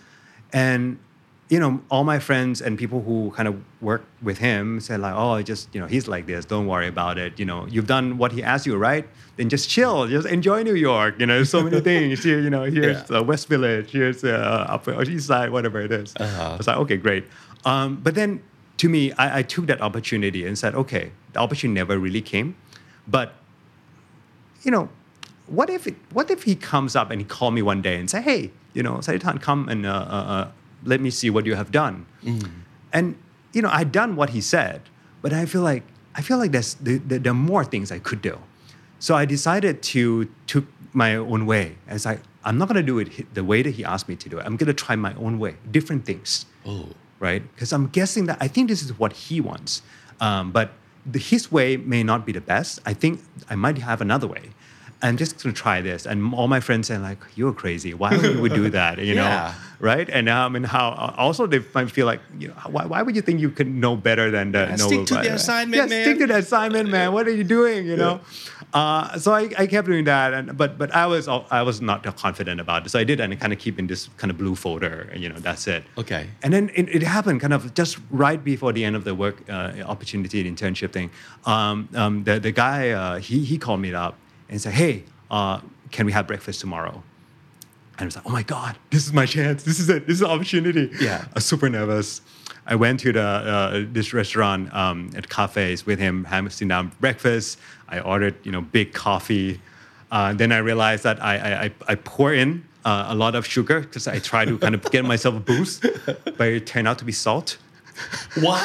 [0.52, 0.98] and
[1.48, 5.14] you know, all my friends and people who kind of work with him said like,
[5.16, 6.44] "Oh, just you know, he's like this.
[6.44, 7.38] Don't worry about it.
[7.38, 9.06] You know, you've done what he asked you, right?
[9.36, 10.06] Then just chill.
[10.06, 11.18] Just enjoy New York.
[11.18, 12.38] You know, there's so many things here.
[12.40, 13.18] You know, here's Yeah.
[13.18, 13.92] uh, West Village.
[13.92, 16.14] Here's uh, Upper East Side, whatever it is.
[16.20, 16.50] Uh-huh.
[16.52, 17.24] I was like, okay, great.
[17.64, 18.42] Um, but then
[18.76, 22.56] to me, I, I took that opportunity and said, okay, the opportunity never really came,
[23.06, 23.32] but
[24.62, 24.88] you know,
[25.46, 28.10] what if it, what if he comes up and he called me one day and
[28.10, 30.50] say, hey, you know, Saitan, come and uh, uh, uh,
[30.88, 32.06] let me see what you have done.
[32.92, 33.16] And
[33.52, 34.78] you know, I'd done what he said,
[35.22, 38.00] but I feel like I feel like there's there, there there are more things I
[38.08, 38.36] could do.
[38.98, 41.76] So I decided to took my own way.
[41.88, 44.38] It's like I'm not gonna do it the way that he asked me to do
[44.38, 44.46] it.
[44.46, 46.88] I'm gonna try my own way, different things oh
[47.20, 47.42] right?
[47.54, 49.82] Because I'm guessing that I think this is what he wants,
[50.20, 50.72] um, but
[51.04, 52.80] the, his way may not be the best.
[52.86, 54.50] I think I might have another way.
[55.00, 57.94] I'm just gonna try this, and all my friends say like, "You're crazy.
[57.94, 59.22] Why would you do that?" You Yeah.
[59.22, 60.08] know, right?
[60.10, 63.22] And um, and how also they might feel like, you know, why, why would you
[63.22, 65.34] think you could know better than the Yeah, Nobel stick to the Prize, right?
[65.36, 66.02] assignment, yeah, man.
[66.04, 67.12] stick to the assignment, man.
[67.12, 67.86] What are you doing?
[67.86, 68.20] You know.
[68.74, 72.02] Uh, so I, I kept doing that, and but but I was I was not
[72.16, 72.88] confident about it.
[72.90, 75.22] So I did, and I kind of keep in this kind of blue folder, and
[75.22, 75.84] you know that's it.
[75.96, 76.26] Okay.
[76.42, 79.36] And then it, it happened kind of just right before the end of the work
[79.48, 81.10] uh, opportunity internship thing.
[81.46, 84.16] Um, um, the, the guy, uh, he, he called me up
[84.48, 87.02] and say, hey, uh, can we have breakfast tomorrow?
[87.98, 89.64] And I was like, oh my God, this is my chance.
[89.64, 90.06] This is it.
[90.06, 90.90] This is an opportunity.
[91.00, 91.24] Yeah.
[91.26, 92.20] I was super nervous.
[92.66, 96.92] I went to the uh, this restaurant um, at cafes with him, having sitting down
[97.00, 97.58] breakfast.
[97.88, 99.60] I ordered, you know, big coffee.
[100.12, 103.44] Uh, then I realized that I, I, I- I pour in uh, a lot of
[103.46, 105.84] sugar because I try to kind of get myself a boost,
[106.36, 107.58] but it turned out to be salt.
[108.40, 108.62] What?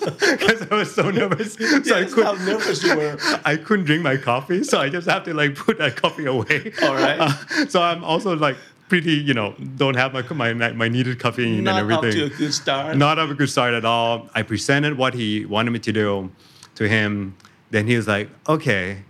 [0.20, 2.46] Because I was so nervous, so I Yes, how couldn't.
[2.46, 3.16] nervous you were.
[3.44, 6.72] I couldn't drink my coffee, so I just have to like put that coffee away.
[6.82, 7.18] All right.
[7.20, 8.56] Uh, so I'm also like
[8.88, 12.28] pretty, you know, don't have my my, my needed caffeine Not and up everything.
[12.28, 12.96] to a good start.
[12.96, 14.28] Not have a good start at all.
[14.34, 16.30] I presented what he wanted me to do
[16.76, 17.36] to him.
[17.70, 19.02] Then he was like, "Okay,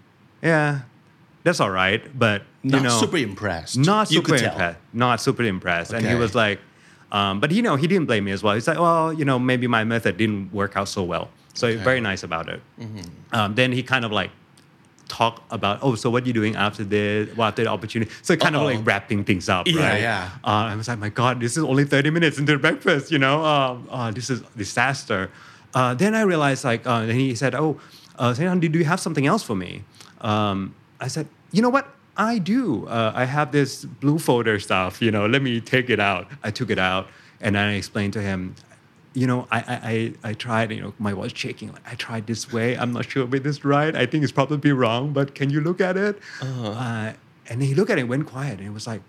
[0.42, 0.80] yeah,
[1.44, 3.78] that's all right," but you Not know, super impressed.
[3.78, 4.78] not super impressed.
[4.92, 5.92] Not super impressed.
[5.94, 6.60] And he was like,
[7.12, 8.54] um, but you know, he didn't blame me as well.
[8.54, 11.28] He's like, well, you know, maybe my method didn't work out so well.
[11.54, 12.60] So he's very nice about it.
[12.80, 13.34] Mm-hmm.
[13.34, 14.30] Um, then he kind of like
[15.08, 17.36] talk about, oh, so what are you doing after this?
[17.36, 18.10] What after the opportunity?
[18.22, 18.68] So kind Uh-oh.
[18.68, 20.00] of like wrapping things up, Yeah, right?
[20.00, 20.30] yeah.
[20.44, 23.44] Uh, I was like, my God, this is only 30 minutes into breakfast, you know?
[23.44, 25.30] Um, uh, this is disaster.
[25.74, 27.80] Uh, then I realized, like, uh, then he said, oh,
[28.18, 29.82] uh, do you have something else for me?
[30.20, 31.88] Um, I said, you know what?
[32.16, 32.86] I do.
[32.86, 36.28] Uh, I have this blue folder stuff, you know, let me take it out.
[36.42, 37.08] I took it out
[37.40, 38.54] and then I explained to him,
[39.14, 41.72] you know, I, I, I, tried, you know, my was shaking.
[41.72, 42.76] Like, I tried this way.
[42.76, 43.94] I'm not sure if this right.
[43.96, 46.18] I think it's probably wrong, but can you look at it?
[46.42, 47.12] uh
[47.48, 49.02] and he looked at it went quiet and it was like,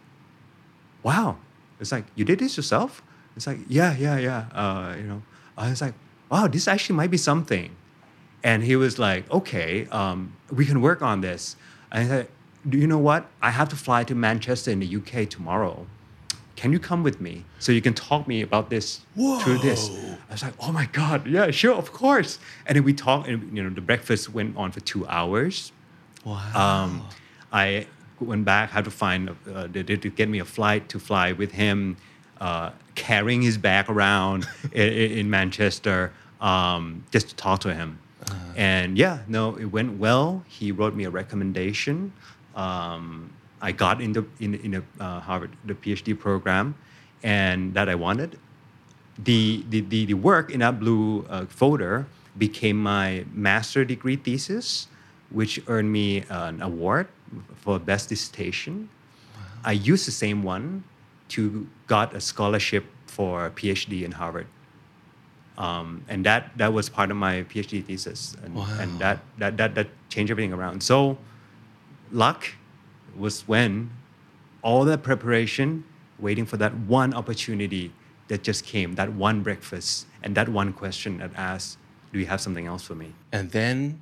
[1.04, 1.38] wow.
[1.80, 3.04] It's like, you did this yourself?
[3.36, 4.46] It's like, yeah, yeah, yeah.
[4.52, 5.22] Uh, you know,
[5.58, 5.94] I was like,
[6.30, 7.76] wow, this actually might be something.
[8.44, 11.56] And he was like, okay, um, we can work on this.
[11.92, 12.28] And I said,
[12.68, 13.28] do you know what?
[13.42, 15.88] I have to fly to Manchester in the UK tomorrow.
[16.56, 19.90] Can you come with me so you can talk me about this through this?
[20.30, 22.38] I was like, oh my God, yeah, sure, of course.
[22.68, 25.72] And then we talked, and you know, the breakfast went on for two hours.
[26.24, 26.52] Wow.
[26.54, 27.08] Um,
[27.52, 27.88] I
[28.20, 31.32] went back, had to find, uh, they did to get me a flight to fly
[31.32, 31.98] with him,
[32.40, 37.98] uh, carrying his bag around in, in Manchester um, just to talk to him.
[38.56, 40.44] And yeah, no, it went well.
[40.48, 42.14] He wrote me a recommendation.
[42.56, 46.76] Um, I got in the in, in the uh, Harvard the PhD program,
[47.24, 48.38] and that I wanted.
[49.18, 54.88] The the the, the work in that blue uh, folder became my master degree thesis,
[55.30, 57.08] which earned me an award
[57.56, 58.90] for best dissertation.
[59.64, 60.84] I used the same one
[61.30, 64.48] to got a scholarship for a PhD in Harvard.
[65.58, 68.66] Um, and that that was part of my PhD thesis, and, Wow.
[68.80, 70.82] and that, that that that changed everything around.
[70.82, 71.18] So,
[72.12, 72.50] luck
[73.18, 73.90] was when
[74.62, 75.84] all that preparation,
[76.20, 77.92] waiting for that one opportunity
[78.28, 81.78] that just came, that one breakfast, and that one question that asked,
[82.14, 84.02] "Do you have something else for me?" and then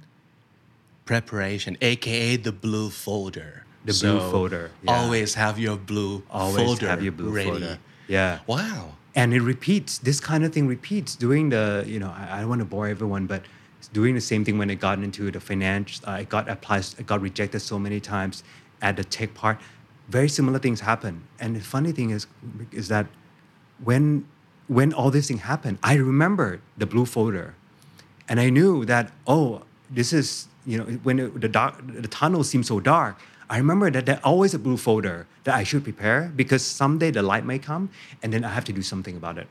[1.05, 3.63] preparation, aka the blue folder.
[3.85, 4.91] The blue folder, yeah.
[4.99, 7.49] Always have your blue Always folder have your blue ready.
[7.49, 7.79] folder.
[8.07, 8.39] Yeah.
[8.47, 8.95] Wow.
[9.15, 12.49] and it repeats this kind of thing repeats doing the you know i, I don't
[12.49, 13.41] want to bore everyone but
[13.87, 17.01] doing the same thing when i got into the finance uh, i got applied i
[17.03, 18.43] got rejected so many times
[18.81, 19.59] at the tech part
[20.09, 22.27] very similar things happen and the funny thing is
[22.71, 23.07] is that
[23.83, 24.25] when
[24.67, 27.55] when all this thing happened i remembered the blue folder
[28.29, 32.43] and I knew that oh, this is you know when it, the dark the tunnel
[32.43, 33.17] seems so dark.
[33.49, 37.23] I remember that there's always a blue folder that I should prepare because someday the
[37.23, 37.89] light may come,
[38.21, 39.47] and then I have to do something about it.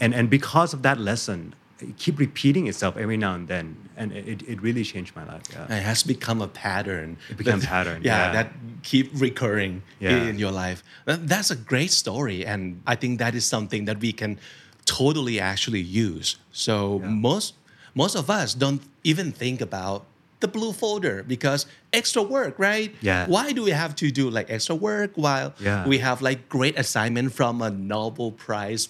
[0.00, 4.12] And and because of that lesson, it keep repeating itself every now and then, and
[4.12, 5.42] it, it really changed my life.
[5.52, 5.76] Yeah.
[5.76, 7.16] It has become a pattern.
[7.30, 8.32] It became that- pattern, Yeah, yeah.
[8.32, 10.24] that keep recurring Yeah.
[10.28, 10.82] in your life.
[11.06, 14.38] That's a great story, and I think that is something that we can
[14.86, 16.36] totally actually use.
[16.52, 17.54] So most
[17.94, 20.04] most of us don't even think about
[20.40, 22.94] the blue folder because extra work, right?
[23.00, 23.26] Yeah.
[23.26, 25.86] Why do we have to do like extra work while Yeah.
[25.86, 28.88] we have like great assignment from a Nobel Prize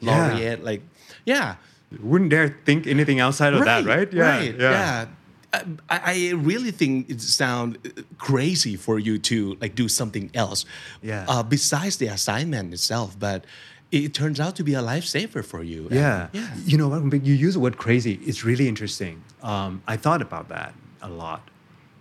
[0.00, 0.10] Yeah.
[0.28, 0.64] laureate?
[0.64, 0.82] Like,
[1.26, 1.56] yeah.
[2.00, 4.12] Wouldn't dare think anything outside of that, right?
[4.12, 4.58] Yeah, Right.
[4.58, 5.06] Yeah.
[5.54, 7.76] I, I really think it sounds
[8.16, 10.64] crazy for you to like do something else,
[11.02, 11.26] Yeah.
[11.28, 13.18] uh, besides the assignment itself.
[13.18, 13.44] But
[13.90, 15.82] it turns out to be a lifesaver for you.
[15.88, 16.28] And- Yeah.
[16.32, 16.54] yeah.
[16.64, 19.22] You know, when you use the word crazy, it's really interesting.
[19.42, 21.42] Um, I thought about that a lot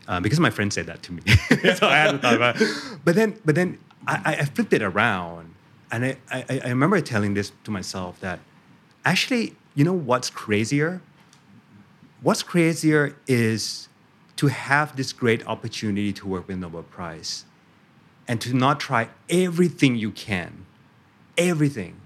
[0.07, 1.21] um, because my friend said that to me.
[1.75, 2.69] so I had to thought about it.
[3.03, 3.77] But then, but then
[4.07, 5.55] I, I- I flipped it around.
[5.91, 8.39] And I, I, I remember telling this to myself that
[9.03, 11.01] actually, you know what's crazier?
[12.21, 13.87] What's crazier is
[14.35, 17.45] to have this great opportunity to work with Nobel Prize
[18.27, 20.65] and to not try everything you can,
[21.37, 22.01] everything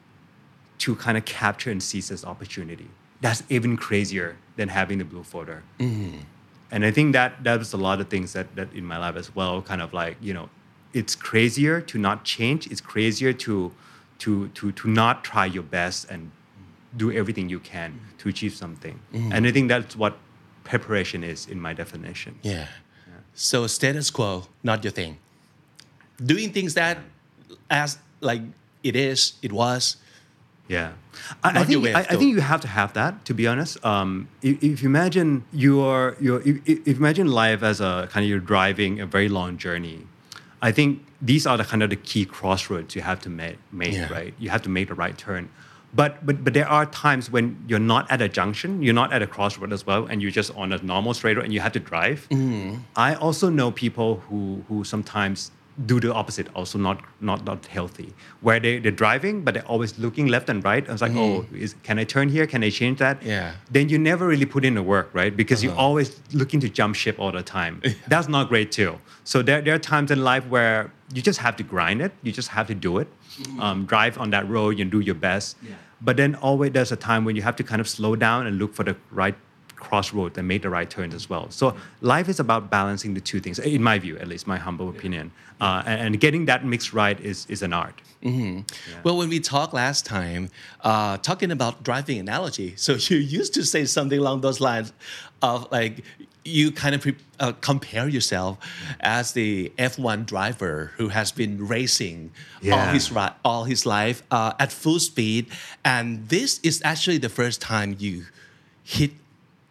[0.79, 2.89] to kind of capture and seize this opportunity.
[3.21, 5.63] That's even crazier than having the blue folder.
[5.79, 6.19] Mm-hmm.
[6.71, 9.15] And I think that that was a lot of things that, that in my life
[9.15, 10.49] as well, kind of like, you know,
[10.93, 12.67] it's crazier to not change.
[12.67, 13.73] It's crazier to
[14.19, 16.31] to to to not try your best and
[16.97, 18.99] do everything you can to achieve something.
[19.13, 20.17] And I think that's what
[20.63, 22.39] preparation is in my definition.
[22.41, 22.67] Yeah.
[23.33, 25.17] So status quo, not your thing.
[26.23, 26.97] Doing things that
[27.69, 28.41] as like
[28.83, 29.97] it is, it was.
[30.67, 30.93] Yeah,
[31.43, 33.23] I, I think I, I think you have to have that.
[33.25, 37.61] To be honest, um, if, if you imagine your your if, if you imagine life
[37.61, 40.07] as a kind of you're driving a very long journey,
[40.63, 43.57] I think these are the kind of the key crossroads you have to make.
[43.71, 44.11] make Yeah.
[44.11, 45.49] Right, you have to make the right turn.
[45.95, 49.21] But, but but there are times when you're not at a junction, you're not at
[49.21, 51.71] a crossroad as well, and you're just on a normal straight road and you have
[51.73, 52.27] to drive.
[52.29, 52.81] Mm-hmm.
[52.95, 55.51] I also know people who who sometimes
[55.85, 59.97] do the opposite, also not not not healthy, where they they're driving but they're always
[59.99, 60.87] looking left and right.
[60.87, 62.47] I was like, oh, is, can I turn here?
[62.47, 63.21] Can I change that?
[63.23, 63.53] Yeah.
[63.71, 65.35] Then you never really put in the work, right?
[65.35, 67.81] Because you're always looking to jump ship all the time.
[68.07, 68.99] That's not great too.
[69.23, 72.11] So there there are times in life where you just have to grind it.
[72.23, 73.07] You just have to do it.
[73.59, 75.57] Um, drive on that road and do your best.
[76.01, 78.57] But then always there's a time when you have to kind of slow down and
[78.57, 79.35] look for the right
[79.75, 81.49] crossroad and make the right turns as well.
[81.51, 84.89] So life is about balancing the two things, in my view, at least my humble
[84.89, 85.31] opinion.
[85.61, 88.01] Uh, and, getting that mix right is, is an art.
[89.03, 90.49] Well, when we talked last time,
[90.81, 94.91] uh, talking about driving analogy, so you used to say something along those lines
[95.41, 96.03] of like
[96.45, 98.57] you kind of pre- uh, compare yourself
[98.99, 102.31] as the F1 driver who has been racing
[102.71, 105.47] all his ri- all his life uh, at full speed,
[105.83, 108.25] and this is actually the first time you
[108.83, 109.11] hit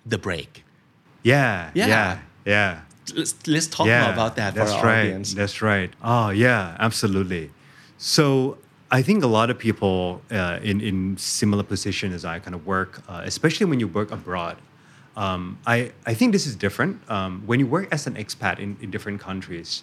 [0.05, 0.65] the brake.
[1.23, 1.87] Yeah, Yeah.
[1.87, 2.81] yeah, yeah.
[3.15, 5.01] Let's, let's talk more about that for that's our right.
[5.07, 5.35] audience.
[5.35, 5.91] That's right.
[6.03, 7.51] Oh yeah, absolutely.
[7.99, 8.59] So
[8.91, 12.67] I think a lot of people uh, in in similar position as I kind of
[12.67, 14.57] work, uh, especially when you work abroad.
[15.17, 17.09] Um, I I think this is different.
[17.11, 19.83] Um, when you work as an expat in, in different countries,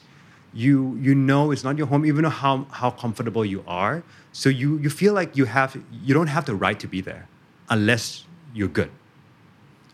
[0.54, 4.04] you you know it's not your home, even though how how comfortable you are.
[4.34, 7.28] So you you feel like you have you don't have the right to be there,
[7.70, 8.91] unless you're good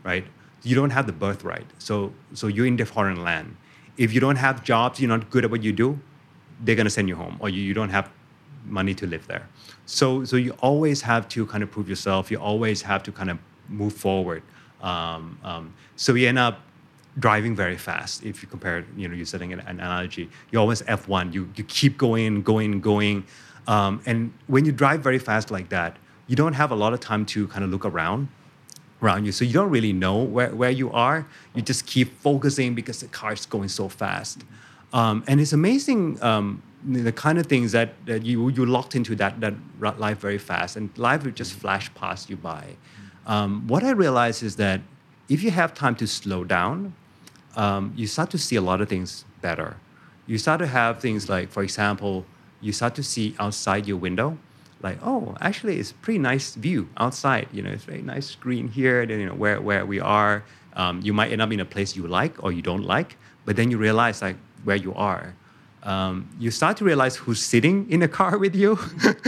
[0.08, 0.26] right?
[0.63, 1.67] You don't have the birthright.
[1.78, 3.56] So, so you're in the foreign land.
[3.97, 6.00] If you don't have jobs, you're not good at what you do,
[6.62, 8.10] they're gonna send you home, or you, you don't have
[8.65, 9.47] money to live there.
[9.86, 12.32] So, so you always have to kind of prove yourself.
[12.32, 13.38] You always have to kind of
[13.69, 14.43] move forward.
[14.81, 16.61] Um, um, so you end up
[17.19, 18.23] driving very fast.
[18.23, 20.29] If you compare, you know, you're setting an, an analogy.
[20.51, 21.33] You always F1.
[21.33, 23.25] You you keep going, going, going,
[23.67, 26.99] um, and when you drive very fast like that, you don't have a lot of
[26.99, 28.29] time to kind of look around
[29.01, 29.31] around you.
[29.31, 31.27] So you don't really know where, where you are.
[31.53, 34.43] You just keep focusing because the car is going so fast.
[34.93, 39.15] Um, and it's amazing um, the kind of things that, that you, you locked into
[39.15, 42.75] that, that life very fast and life will just flash past you by.
[43.27, 44.81] Um, what I realized is that
[45.29, 46.95] if you have time to slow down,
[47.55, 49.77] um, you start to see a lot of things better.
[50.25, 52.25] You start to have things like, for example,
[52.61, 54.37] you start to see outside your window,
[54.81, 57.47] like, oh, actually, it's a pretty nice view outside.
[57.51, 59.05] You know, it's very nice screen here.
[59.05, 60.43] Then you know where where we are.
[60.75, 63.55] Um, you might end up in a place you like or you don't like, but
[63.55, 65.33] then you realize like where you are.
[65.81, 68.77] Um, you start to realize who's sitting in the car with you.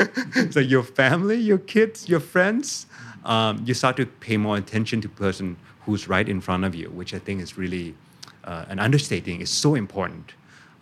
[0.52, 2.86] so your family, your kids, your friends.
[3.26, 6.76] Um, you start to pay more attention to the person who's right in front of
[6.76, 7.96] you, which I think is really
[8.44, 9.42] uh, an understating.
[9.42, 10.34] It's so important.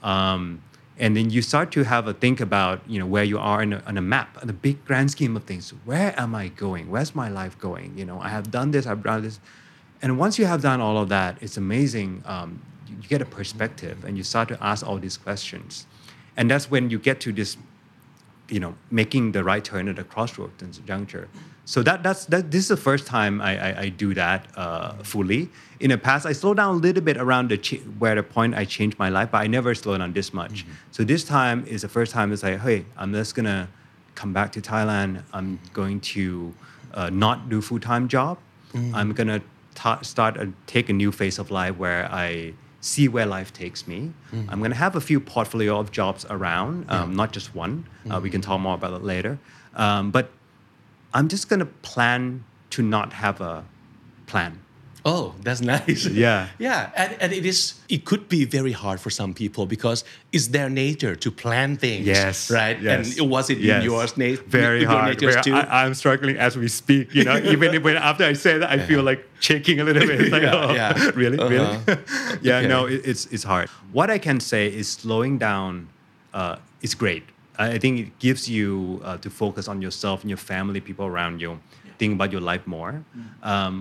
[0.04, 0.62] Um,
[1.00, 3.73] and then you start to have a think about you know where you are in
[3.73, 5.69] a, on a map, on the big grand scheme of things.
[5.86, 6.89] Where am I going?
[6.89, 7.97] Where's my life going?
[7.97, 9.39] You know, I have done this, I've done this,
[10.02, 12.23] and once you have done all of that, it's amazing.
[12.26, 15.86] Um, you, you get a perspective, and you start to ask all these questions,
[16.36, 17.58] and that's when you get to this
[18.50, 21.28] you know, making the right turn at the crossroads and juncture.
[21.66, 22.50] So that that's that.
[22.52, 25.50] This is the first time I I, I do that uh, fully.
[25.80, 28.56] In the past, I slowed down a little bit around the ch- where the point
[28.56, 30.66] I changed my life, but I never slowed down this much.
[30.92, 33.68] So this time is the first time it's like, hey, I'm just gonna
[34.16, 35.24] come back to Thailand.
[35.34, 36.54] I'm going to
[36.94, 38.38] uh, not do full time job.
[38.94, 39.42] I'm gonna
[39.76, 43.88] ta- start a, take a new phase of life where I see where life takes
[43.88, 44.12] me.
[44.50, 47.86] I'm going to have a few portfolio of jobs around, um, not just one.
[48.10, 49.40] Uh, we can talk more about it later.
[49.76, 50.30] Um, but
[51.13, 53.66] I'm just going to plan to not have a
[54.28, 54.60] plan.
[55.10, 56.06] Oh, that's nice.
[56.06, 56.48] Yeah.
[56.60, 56.91] Yeah.
[57.02, 57.60] And, and it is
[57.96, 60.03] it could be very hard for some people because
[60.36, 62.05] it's their nature to plan things.
[62.05, 62.51] Yes.
[62.51, 62.78] Right.
[62.82, 63.18] Yes.
[63.18, 63.78] And was it Yes.
[63.78, 64.43] in yours nature?
[64.47, 65.20] Very your hard.
[65.20, 65.55] Very- too?
[65.55, 67.16] I, am struggling as we speak.
[67.16, 70.20] You know, even when after I say that, I feel like shaking a little bit.
[70.22, 71.12] It's like, Yeah, oh, yeah.
[71.22, 71.49] really, Uh-huh.
[71.55, 72.01] really.
[72.47, 72.68] yeah, Okay.
[72.68, 73.70] no, it, it's it's hard.
[73.97, 75.88] What I can say is slowing down
[76.34, 77.24] uh, is great.
[77.58, 81.41] I think it gives you uh, to focus on yourself and your family, people around
[81.41, 81.58] you,
[81.99, 82.93] think about your life more.
[83.41, 83.74] Um,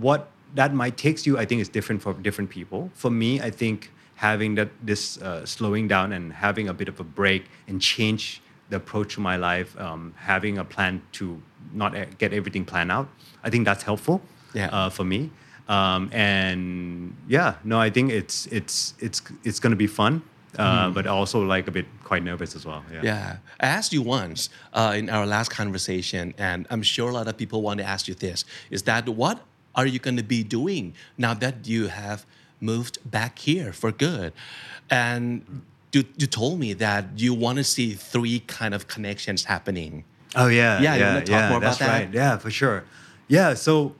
[0.00, 0.20] what
[0.54, 2.90] that might takes you, I think, is different for different people.
[2.94, 7.00] For me, I think having that this uh, slowing down and having a bit of
[7.00, 8.40] a break and change
[8.70, 11.40] the approach to my life, um, having a plan to
[11.72, 13.08] not get everything planned out,
[13.42, 14.20] I think that's helpful
[14.54, 14.68] Yeah.
[14.72, 15.30] uh, for me.
[15.68, 20.22] Um, and yeah, no, I think it's it's it's it's going to be fun.
[20.58, 22.82] uh, but also like a bit quite nervous as well.
[22.92, 23.00] Yeah.
[23.02, 23.36] Yeah.
[23.60, 27.36] I asked you once uh, in our last conversation, and I'm sure a lot of
[27.36, 29.36] people want to ask you this is that what
[29.74, 32.24] are you going to be doing now that you have
[32.60, 34.32] moved back here for good?
[34.90, 35.62] And
[35.92, 40.04] you, you told me that you want to see three kind of connections happening.
[40.36, 41.88] Oh yeah, Yeah, yeah, talk yeah, more about that's that?
[41.88, 42.12] right.
[42.12, 42.84] Yeah, for sure.
[43.28, 43.94] Yeah, so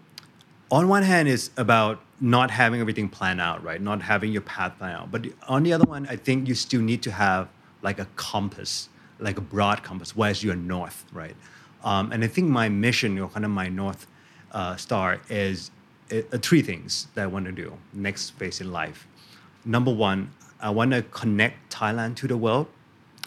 [0.70, 3.81] on one hand, it's about not having everything planned out, right?
[3.81, 5.11] Not having your path planned out.
[5.12, 7.49] But on the other one, I think you still need to have
[7.83, 10.16] like a compass, like a broad compass.
[10.16, 11.37] Where's your north, right?
[11.85, 14.07] Um, and I think my mission, or kind of my north
[14.55, 15.70] uh, star, is
[16.11, 19.07] uh, three things that I want to do next phase in life.
[19.64, 20.30] Number one,
[20.61, 22.68] I want to connect Thailand to the world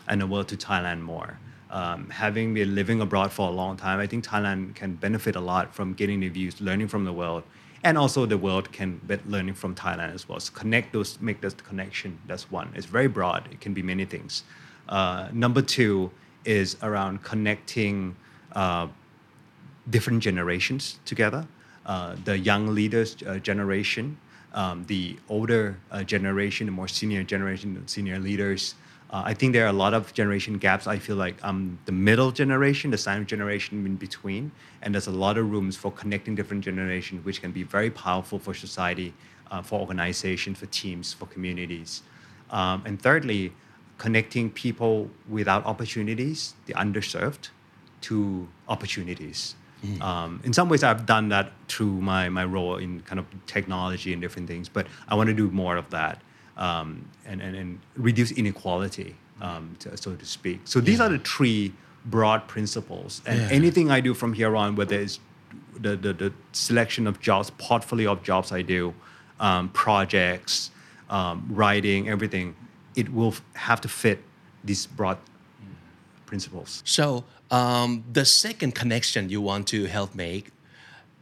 [0.07, 1.37] and the world to Thailand more.
[1.69, 5.41] Um, having been living abroad for a long time, I think Thailand can benefit a
[5.41, 7.43] lot from getting the views, learning from the world,
[7.83, 10.39] and also the world can be learning from Thailand as well.
[10.39, 12.19] So connect those, make this connection.
[12.25, 12.71] That's one.
[12.75, 13.49] It's very broad.
[13.51, 14.43] It can be many things.
[14.87, 16.11] Uh, number two
[16.45, 18.15] is around connecting
[18.53, 18.87] uh,
[19.89, 21.47] different generations together.
[21.85, 24.17] Uh, the young leaders uh, generation,
[24.53, 28.75] um, the older uh, generation, the more senior generation, senior leaders.
[29.09, 30.85] Uh, I think there are a lot of generation gaps.
[30.85, 35.11] I feel like I'm the middle generation, the silent generation in between, and there's a
[35.11, 39.13] lot of rooms for connecting different generations, which can be very powerful for society,
[39.49, 42.01] uh, for organizations, for teams, for communities.
[42.49, 43.53] Um, and thirdly,
[43.97, 47.49] connecting people without opportunities, the underserved,
[48.01, 49.55] to opportunities.
[50.01, 54.11] Um, in some ways, I've done that through my, my role in kind of technology
[54.13, 56.21] and different things, but I want to do more of that
[56.57, 60.61] um, and, and, and reduce inequality, um, to, so to speak.
[60.65, 61.73] So these are the three
[62.05, 63.21] broad principles.
[63.25, 63.47] And Yeah.
[63.51, 65.19] anything I do from here on, whether it's
[65.79, 68.93] the, the, the selection of jobs, portfolio of jobs I do,
[69.39, 70.71] um, projects,
[71.09, 72.55] um, writing, everything,
[72.95, 74.19] it will have to fit
[74.63, 75.17] these broad
[76.25, 76.81] principles.
[76.85, 80.51] So um, the second connection you want to help make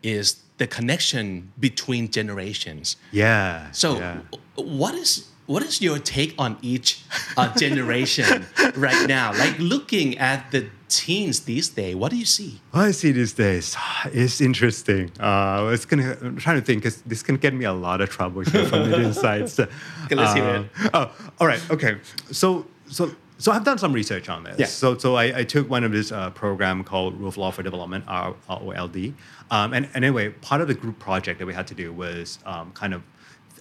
[0.02, 2.98] is the connection between generations.
[3.12, 3.72] Yeah.
[3.72, 4.22] So yeah.
[4.56, 7.04] what is what is your take on each
[7.38, 8.46] uh, generation
[8.76, 9.32] right now?
[9.34, 12.62] Like looking at the teens these days, what do you see?
[12.72, 13.76] What I see these days
[14.12, 15.12] is interesting.
[15.20, 16.18] Uh, it's gonna.
[16.22, 18.90] I'm trying to think because this can get me a lot of trouble here from
[18.90, 19.60] the insights.
[19.60, 20.90] Okay, let's hear it.
[20.94, 21.62] Oh, all right.
[21.70, 21.98] Okay.
[22.32, 24.58] So, so, so I've done some research on this.
[24.60, 24.66] Yeah.
[24.66, 27.64] So, so I, I took one of this uh, program called Rule of Law for
[27.64, 29.14] Development, R- ROLD.
[29.52, 32.40] Um, and, and anyway, part of the group project that we had to do was
[32.46, 33.04] um, kind of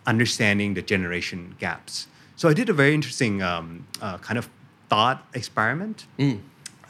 [0.06, 2.06] understanding the generation gaps.
[2.36, 4.48] So I did a very interesting um, uh, kind of
[4.88, 6.06] thought experiment.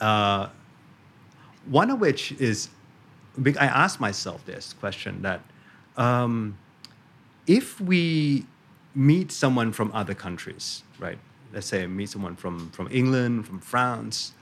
[0.00, 0.48] Uh,
[1.66, 2.68] one of which is,
[3.58, 5.40] I asked myself this question that
[5.96, 6.58] um,
[7.46, 8.46] if we
[8.94, 11.18] meet someone from other countries, right?
[11.54, 14.32] Let's say I meet someone from, from England, from France,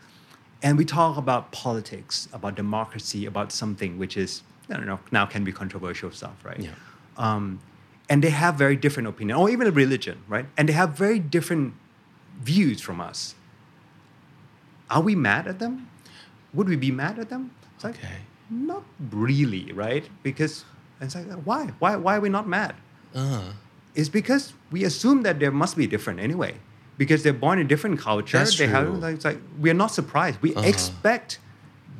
[0.62, 5.26] and we talk about politics, about democracy, about something which is, I don't know, now
[5.26, 6.58] can be controversial stuff, right?
[6.60, 6.70] Yeah.
[7.18, 7.60] Um,
[8.08, 10.46] and they have very different opinion, or even a religion, right?
[10.56, 11.74] And they have very different
[12.40, 13.34] views from us.
[14.90, 15.88] Are we mad at them?
[16.54, 17.50] Would we be mad at them?
[17.74, 18.18] It's like, Okay.
[18.48, 20.08] not really, right?
[20.22, 20.64] Because
[21.00, 21.72] it's like, why?
[21.78, 22.74] Why, why are we not mad?
[23.14, 23.52] Uh,
[23.94, 26.54] It's because we assume that they must be different anyway.
[26.98, 28.38] Because they're born in different culture.
[28.38, 30.38] That's they have like, it's like we're not surprised.
[30.42, 30.68] We Uh-huh.
[30.68, 31.38] expect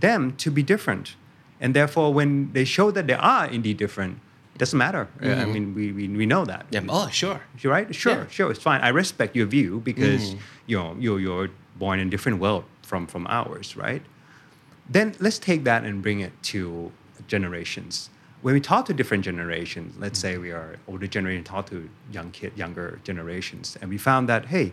[0.00, 1.16] them to be different.
[1.60, 4.18] And therefore when they show that they are indeed different,
[4.54, 5.08] it doesn't matter.
[5.22, 6.66] Uh, I mean we, we, we know that.
[6.70, 6.82] yeah.
[6.88, 7.40] Oh, sure.
[7.60, 7.94] You're right?
[7.94, 8.26] Sure, Yeah.
[8.36, 8.80] sure, it's fine.
[8.82, 10.38] I respect your view because Mm.
[10.66, 14.02] you know you're you're born in a different world from from ours, right?
[14.94, 16.92] Then let's take that and bring it to
[17.28, 18.10] generations.
[18.42, 22.30] When we talk to different generations, let's say we are older generation talk to young
[22.32, 24.72] kid, younger generations, and we found that hey,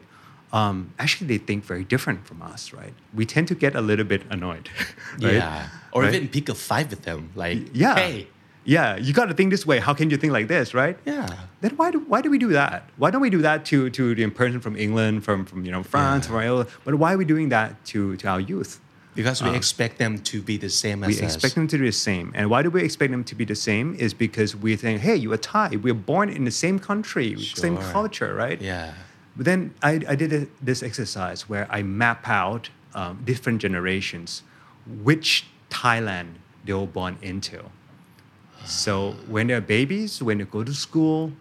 [0.52, 2.94] um, actually they think very different from us, right?
[3.14, 4.70] We tend to get a little bit annoyed,
[5.22, 5.34] right?
[5.34, 5.68] Yeah.
[5.92, 6.16] Or Right?
[6.16, 7.30] even pick a fight with them.
[7.36, 8.28] Like, yeah, hey,
[8.66, 9.78] yeah, you got to think this way.
[9.80, 10.98] How can you think like this, right?
[11.06, 11.28] yeah.
[11.62, 12.90] then why do why do we do that?
[12.98, 15.84] Why don't we do that to to the person from England, from from you know
[15.84, 16.30] France, Yeah.
[16.32, 16.70] from Ireland?
[16.86, 18.80] But why are we doing that to to our youth?
[19.16, 21.34] Because we expect them to be the same as Uh, We us.
[21.36, 23.56] expect them to do the same, and why do we expect them to be the
[23.56, 23.96] same?
[23.96, 25.76] Is because we think, hey, you are Thai.
[25.76, 28.62] We're born in the same country, same culture, right?
[28.62, 28.94] Yeah.
[29.36, 34.44] But then I, I did a, this exercise where I map out um, different generations,
[35.04, 36.36] which Thailand
[36.66, 37.60] they were born into.
[38.66, 41.32] So when they're babies, when they go to school,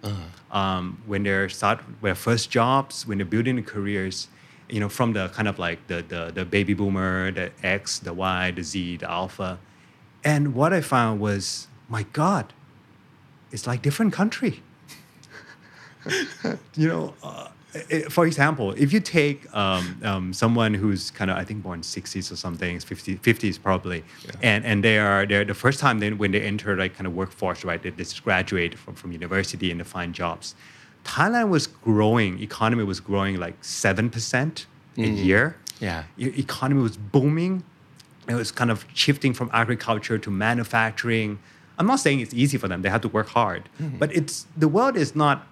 [0.50, 4.28] um, when they're start their first jobs, when they're building their careers,
[4.68, 8.12] you know, from the kind of like the, the, the baby boomer, the X, the
[8.12, 9.58] Y, the Z, the alpha.
[10.24, 12.52] And what I found was, my God,
[13.52, 14.62] it's like different country
[16.76, 17.48] you know, uh,
[17.90, 21.82] i- for example, if you take um, um, someone who's kind of, I think, born
[21.82, 24.04] 60s or something, 50, 50s probably,
[24.42, 27.14] and, and they are they're the first time then when they enter like kind of
[27.14, 27.82] workforce, right?
[27.82, 30.54] They, they just graduate from, from university and they find jobs.
[31.04, 34.66] Thailand was growing, economy was growing like 7%
[34.98, 35.56] a year.
[35.80, 36.04] Yeah.
[36.18, 37.62] E- economy was booming.
[38.28, 41.38] It was kind of shifting from agriculture to manufacturing.
[41.78, 43.68] I'm not saying it's easy for them; they have to work hard.
[43.78, 45.46] But it's the world is not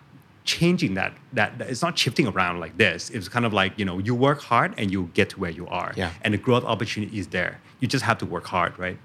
[0.45, 1.59] changing that, that.
[1.59, 3.09] that- It's not shifting around like this.
[3.11, 5.67] It's kind of like you know, you work hard and you get to where you
[5.69, 6.11] are, Yeah.
[6.23, 7.61] and the growth opportunity is there.
[7.81, 8.99] You just have to work hard, right?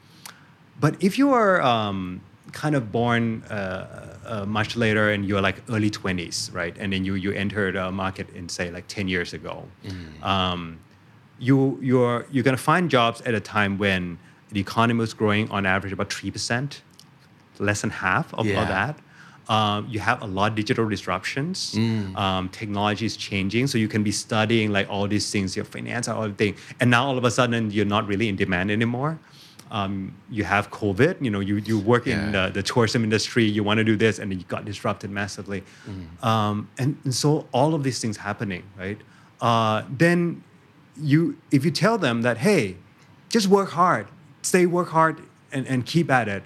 [0.80, 2.22] But if you are um,
[2.52, 6.76] kind of born uh, uh, much later and you're like early 20s, right?
[6.80, 9.66] And then you, you enter the market in say like 10 years ago,
[10.22, 10.80] um,
[11.40, 14.18] you, you're, you're going to find jobs at a time when
[14.52, 16.82] the economy was growing on average about 3%,
[17.60, 18.66] less than half of, Yeah.
[18.66, 19.00] that.
[19.50, 21.76] Um, you have a lot of digital disruptions.
[22.16, 26.08] Um, technology is changing, so you can be studying like all these things, your finance,
[26.08, 29.20] all the thing, and now all of a sudden you're not really in demand anymore.
[29.72, 31.22] Um, you have COVID.
[31.26, 33.46] You know, you you work in the, the tourism industry.
[33.46, 35.64] You want to do this, and you got disrupted massively.
[36.22, 39.00] Um, and, and so all of these things happening, right?
[39.40, 40.44] Uh, then
[41.02, 42.76] you if you tell them that hey,
[43.30, 44.08] just work hard,
[44.42, 45.16] stay work hard,
[45.54, 46.44] and, and keep at it,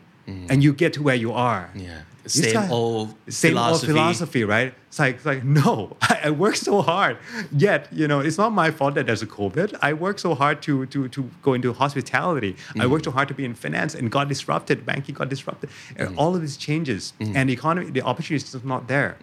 [0.51, 1.69] and you get to where you are.
[1.76, 2.01] Yeah.
[2.26, 3.91] Same guys- old same philosophy.
[3.91, 4.73] old philosophy, right?
[4.88, 7.17] It's like, it's like no, I, I work so hard.
[7.51, 9.78] Yet, you know, it's not my fault that there's a COVID.
[9.82, 12.55] I work so hard to to to go into hospitality.
[12.76, 12.89] I mm.
[12.89, 14.86] worked so hard to be in finance and got disrupted.
[14.86, 15.69] Banking got disrupted.
[15.95, 17.36] And All of these changes mm.
[17.36, 19.17] and the economy, the opportunity is just not there.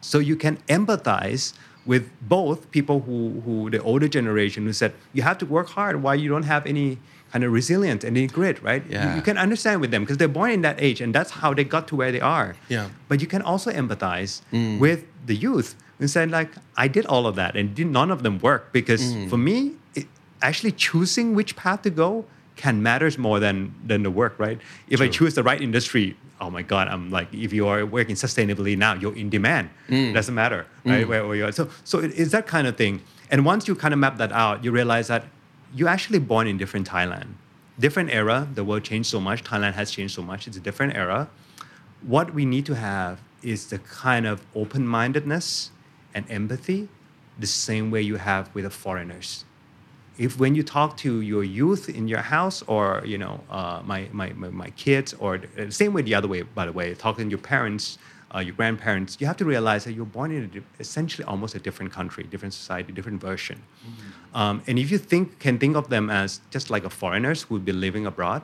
[0.00, 1.54] So you can empathize
[1.88, 6.02] with both people who who the older generation who said you have to work hard
[6.02, 6.98] while you don't have any
[7.32, 8.82] kind of resilient and any grit, right?
[8.88, 9.16] You- Yeah.
[9.16, 11.64] you can understand with them because they're born in that age and that's how they
[11.64, 12.54] got to where they are.
[12.68, 12.88] Yeah.
[13.08, 14.78] But you can also empathize mm.
[14.78, 18.22] with the youth and say, like, I did all of that and did none of
[18.22, 19.28] them work because mm.
[19.28, 20.06] for me, it,
[20.40, 22.24] actually choosing which path to go
[22.56, 24.58] can matters more than than the work, right?
[24.88, 28.16] If I choose the right industry, oh my God, I'm like, if you are working
[28.16, 29.70] sustainably now, you're in demand.
[30.10, 31.06] It doesn't matter, right?
[31.06, 31.52] Where, where you are.
[31.52, 33.00] So, so it is that kind of thing.
[33.30, 35.24] And once you kind of map that out, you realize that
[35.74, 37.34] you're actually born in different Thailand,
[37.78, 38.48] different era.
[38.54, 39.44] The world changed so much.
[39.44, 40.46] Thailand has changed so much.
[40.46, 41.28] It's a different era.
[42.02, 45.70] What we need to have is the kind of open-mindedness
[46.14, 46.88] and empathy,
[47.38, 49.44] the same way you have with the foreigners.
[50.16, 54.08] If when you talk to your youth in your house, or you know, uh, my,
[54.12, 57.26] my, my my kids, or the same way the other way, by the way, talking
[57.26, 57.98] to your parents,
[58.34, 61.54] uh, your grandparents, you have to realize that you're born in a, di- essentially almost
[61.54, 63.62] a different country, different society, different version.
[64.34, 67.54] Um, and if you think can think of them as just like a foreigners who
[67.54, 68.42] would be living abroad,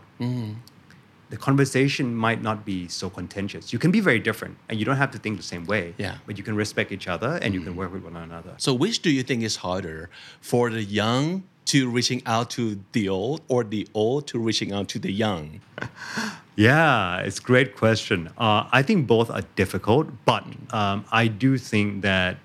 [1.31, 3.73] the conversation might not be so contentious.
[3.73, 5.95] You can be very different, and you don't have to think the same way.
[5.99, 6.17] Yeah.
[6.27, 8.55] But you can respect each other, and you can work with one another.
[8.59, 10.11] So, which do you think is harder
[10.41, 14.89] for the young to reaching out to the old, or the old to reaching out
[14.89, 15.61] to the young?
[16.57, 18.31] Yeah, it's a great question.
[18.39, 22.37] Uh, I think both are difficult, but um, I do think that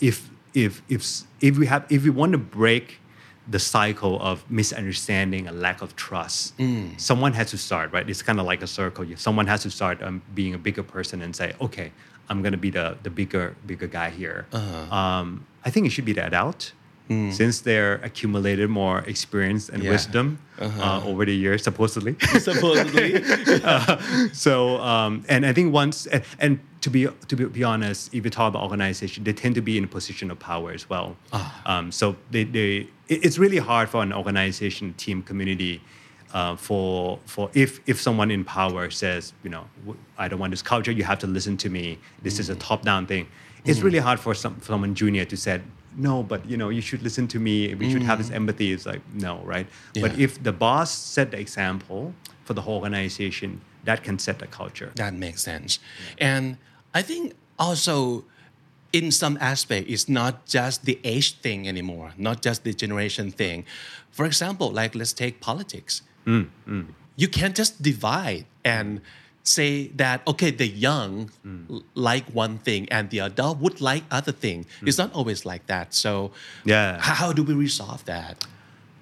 [0.00, 3.00] if if if if we have if we want to break
[3.48, 6.54] the cycle of misunderstanding and lack of trust,
[6.98, 7.92] someone has to start.
[7.92, 8.08] Right?
[8.08, 9.04] It's kind of like a circle.
[9.16, 11.90] Someone has to start um, being a bigger person and say, okay,
[12.28, 14.46] I'm gonna be the the bigger bigger guy here.
[14.92, 16.72] Um, I think it should be the adult.
[17.08, 19.90] Since they're accumulated more experience and Yeah.
[19.92, 22.16] wisdom uh, over the years, supposedly.
[22.40, 23.22] Supposedly.
[24.32, 28.24] so um, and I think once and, and to be to be, be honest, if
[28.24, 31.16] you talk about organization, they tend to be in a position of power as well.
[31.64, 35.80] Um, so they, they it- it's really hard for an organization, team, community.
[36.32, 39.64] Uh, for for if if someone in power says you know
[40.18, 42.82] I don't want this culture you have to listen to me this is a top
[42.82, 43.28] down thing
[43.64, 45.60] it's really hard for some for someone junior to say
[45.96, 47.74] no but you know you should listen to me.
[47.74, 48.36] We should have this mm.
[48.36, 48.72] empathy.
[48.72, 49.66] It's like no right?
[50.00, 54.46] But if the boss set the example for the whole organization that can set the
[54.46, 54.92] culture.
[54.96, 55.78] That makes sense.
[56.18, 56.58] And
[56.92, 58.24] I think also
[58.92, 63.64] in some aspect, it's not just the age thing anymore, not just the generation thing.
[64.10, 66.02] For example, like let's take politics.
[66.26, 66.86] Mm, mm.
[67.16, 69.00] You can't just divide and
[69.48, 71.70] say that okay the young mm.
[71.70, 74.88] l- like one thing and the adult would like other thing mm.
[74.88, 76.30] it's not always like that so
[76.64, 76.98] Yeah.
[77.00, 78.44] how, do we resolve that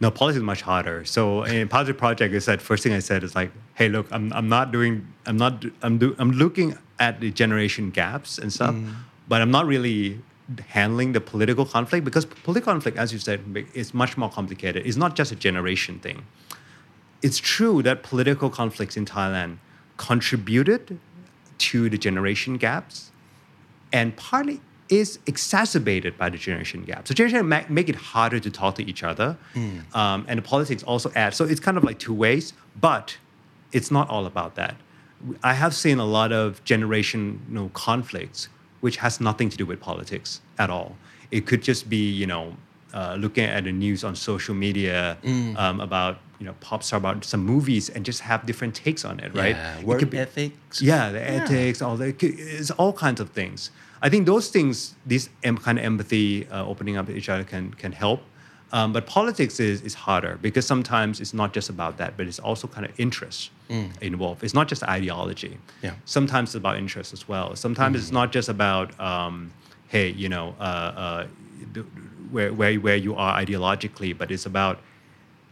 [0.00, 1.04] No, policy is much harder.
[1.04, 4.32] So in Positive Project, I said first thing I said is like, hey, look, I'm,
[4.38, 8.74] I'm not doing, I'm not, I'm do, I'm looking at the generation gaps and stuff,
[8.74, 8.92] mm.
[9.30, 10.18] but I'm not really
[10.78, 13.40] handling the political conflict because political conflict, as you said,
[13.72, 14.84] is much more complicated.
[14.84, 16.18] It's not just a generation thing.
[17.22, 19.56] It's true that political conflicts in Thailand
[19.96, 20.98] contributed
[21.58, 23.10] to the generation gaps,
[23.92, 27.08] and partly is exacerbated by the generation gap.
[27.08, 29.36] So generation ma- make it harder to talk to each other,
[29.94, 31.34] um, and the politics also add.
[31.34, 33.16] So it's kind of like two ways, but
[33.72, 34.76] it's not all about that.
[35.42, 38.48] I have seen a lot of generational conflicts,
[38.80, 40.96] which has nothing to do with politics at all.
[41.30, 42.56] It could just be, you know,
[42.94, 45.16] uh, looking at the news on social media
[45.62, 49.18] um, about, you know, pop star about some movies and just have different takes on
[49.24, 49.56] it, right?
[49.56, 50.80] Yeah, It work could be- ethics.
[50.80, 53.70] yeah, the ethics, all the it's all kinds of things.
[54.06, 57.44] I think those things, this em- kind of empathy, uh, opening up to each other
[57.52, 58.20] can can help.
[58.72, 62.40] Um, but politics is is harder because sometimes it's not just about that, but it's
[62.48, 63.50] also kind of interest
[64.00, 64.40] involved.
[64.44, 65.54] It's not just ideology.
[65.82, 65.94] Yeah.
[66.04, 67.46] Sometimes it's about interest as well.
[67.56, 69.34] Sometimes it's not just about um,
[69.94, 70.62] hey, you know, uh,
[71.04, 71.26] uh,
[72.30, 74.80] where where where you are ideologically, but it's about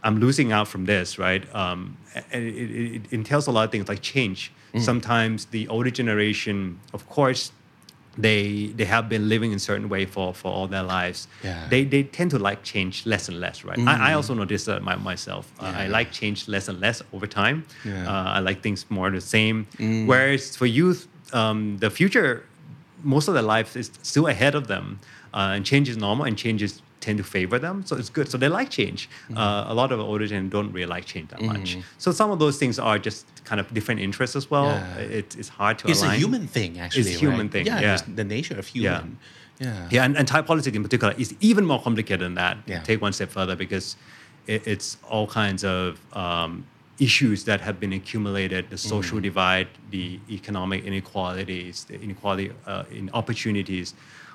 [0.03, 1.43] I'm losing out from this, right?
[1.55, 1.97] Um,
[2.31, 4.51] and it, it, it entails a lot of things like change.
[4.79, 7.51] Sometimes the older generation, of course,
[8.17, 11.27] they they have been living in a certain way for, for all their lives.
[11.43, 11.67] Yeah.
[11.69, 13.77] They they tend to like change less and less, right?
[13.79, 15.51] I, I also noticed that my, myself.
[15.59, 17.65] Uh, I like change less and less over time.
[17.85, 18.07] Yeah.
[18.07, 19.67] Uh, I like things more the same.
[20.07, 22.43] Whereas for youth, um, the future,
[23.03, 24.99] most of their life is still ahead of them,
[25.33, 27.83] uh, and change is normal, and changes tend to favor them.
[27.85, 28.29] So it's good.
[28.31, 29.09] So they like change.
[29.35, 31.77] Uh, a lot of older gen don't really like change that much.
[31.97, 34.67] So some of those things are just kind of different interests as well.
[34.67, 34.97] Yeah.
[35.19, 36.15] It, it's hard to It's align.
[36.15, 37.01] a human thing, actually.
[37.01, 37.51] It's a human right?
[37.51, 37.97] thing, Yeah, yeah.
[38.15, 39.17] the nature of human.
[39.59, 39.87] Yeah.
[39.91, 42.57] Yeah, and, and Thai politics in particular is even more complicated than that.
[42.65, 42.79] Yeah.
[42.83, 43.97] Take one step further because
[44.47, 46.65] it, it's all kinds of um,
[46.99, 49.23] issues that have been accumulated the social Mm.
[49.23, 53.93] divide, the economic inequalities, the inequality uh, in opportunities,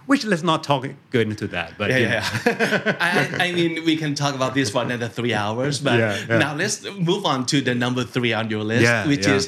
[0.09, 0.83] which let's not talk
[1.15, 1.69] go into that.
[1.81, 2.97] But Yeah, yeah, yeah.
[3.41, 6.53] I, I- mean, we can talk about this for another three hours, but Yeah, now
[6.63, 6.77] let's
[7.11, 9.43] move on to the number three on your list, which is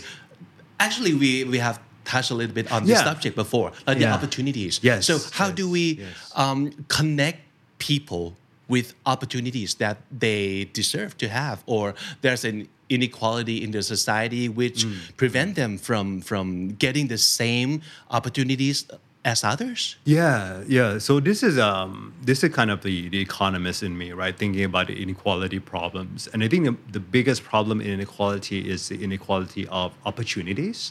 [0.87, 4.81] actually we we have touched a little bit on this subject before, like the opportunities.
[4.83, 6.33] Yes, So how do we yes.
[6.43, 7.41] um, connect
[7.79, 8.25] people
[8.69, 14.85] with opportunities that they deserve to have, or there's an inequality in the society which
[14.85, 14.95] Mm.
[15.23, 16.47] prevent them from from
[16.85, 17.71] getting the same
[18.11, 18.77] opportunities
[19.25, 19.97] as others?
[20.05, 20.99] Yeah, yeah.
[20.99, 24.37] So this is um this is kind of the, the economist in me, right?
[24.37, 26.27] Thinking about the inequality problems.
[26.29, 30.91] And I think the, the biggest problem in inequality is the inequality of opportunities.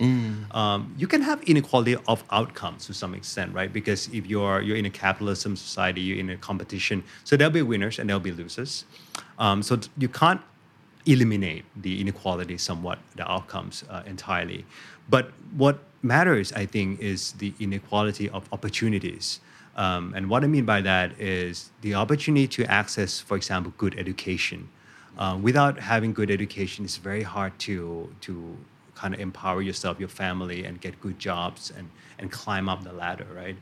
[0.51, 3.71] Um, you can have inequality of outcomes to some extent, right?
[3.73, 7.63] Because if you're you're in a capitalism society, you're in a competition, so there'll be
[7.63, 8.85] winners and there'll be losers.
[9.39, 10.41] Um, so you can't
[11.05, 14.65] eliminate the inequality somewhat, the outcomes uh, entirely.
[15.09, 19.39] But what matters, I think, is the inequality of opportunities.
[19.75, 23.97] Um, and what I mean by that is the opportunity to access, for example, good
[23.97, 24.69] education.
[25.17, 28.57] Uh, without having good education, it's very hard to to
[28.95, 31.89] kind of empower yourself, your family, and get good jobs and
[32.19, 33.57] and climb up the ladder, right?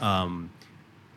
[0.00, 0.50] Um,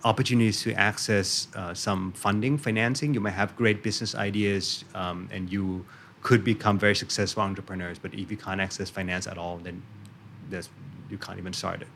[0.03, 3.13] opportunities to access uh, some funding, financing.
[3.13, 5.85] You might have great business ideas um, and you
[6.21, 7.97] could become very successful entrepreneurs.
[7.99, 9.81] But if you can't access finance at all, then
[11.09, 11.87] you can't even start it.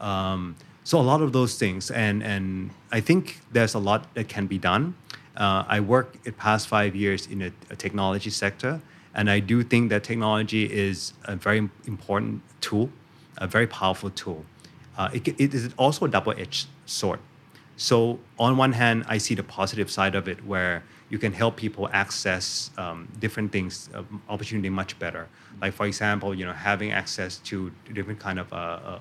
[0.00, 4.28] Um, so a lot of those things, and and I think there's a lot that
[4.28, 4.94] can be done.
[5.36, 8.80] Uh, I work the past five years in a, a technology sector,
[9.14, 12.90] and I do think that technology is a very important tool,
[13.36, 14.44] a very powerful tool.
[14.96, 17.20] Uh, it, it is also a double-edged sword.
[17.78, 21.56] So on one hand, I see the positive side of it, where you can help
[21.56, 25.28] people access um, different things, uh, opportunity much better.
[25.62, 28.98] Like for example, you know, having access to different kind of uh, uh,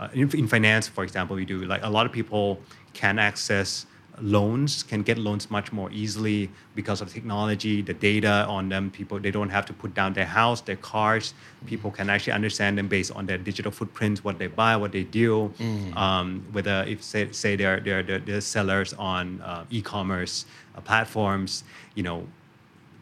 [0.00, 2.58] uh, in, in finance, for example, we do like a lot of people
[2.94, 3.86] can access
[4.20, 8.90] loans, can get loans much more easily because of technology, the data on them.
[8.90, 11.34] People they don't have to put down their house, their cars.
[11.66, 15.04] People can actually understand them based on their digital footprints, what they buy, what they
[15.04, 15.52] do.
[15.96, 20.44] Um, whether if say, say they're, they're they're sellers on uh, e-commerce
[20.76, 22.26] uh, platforms, you know,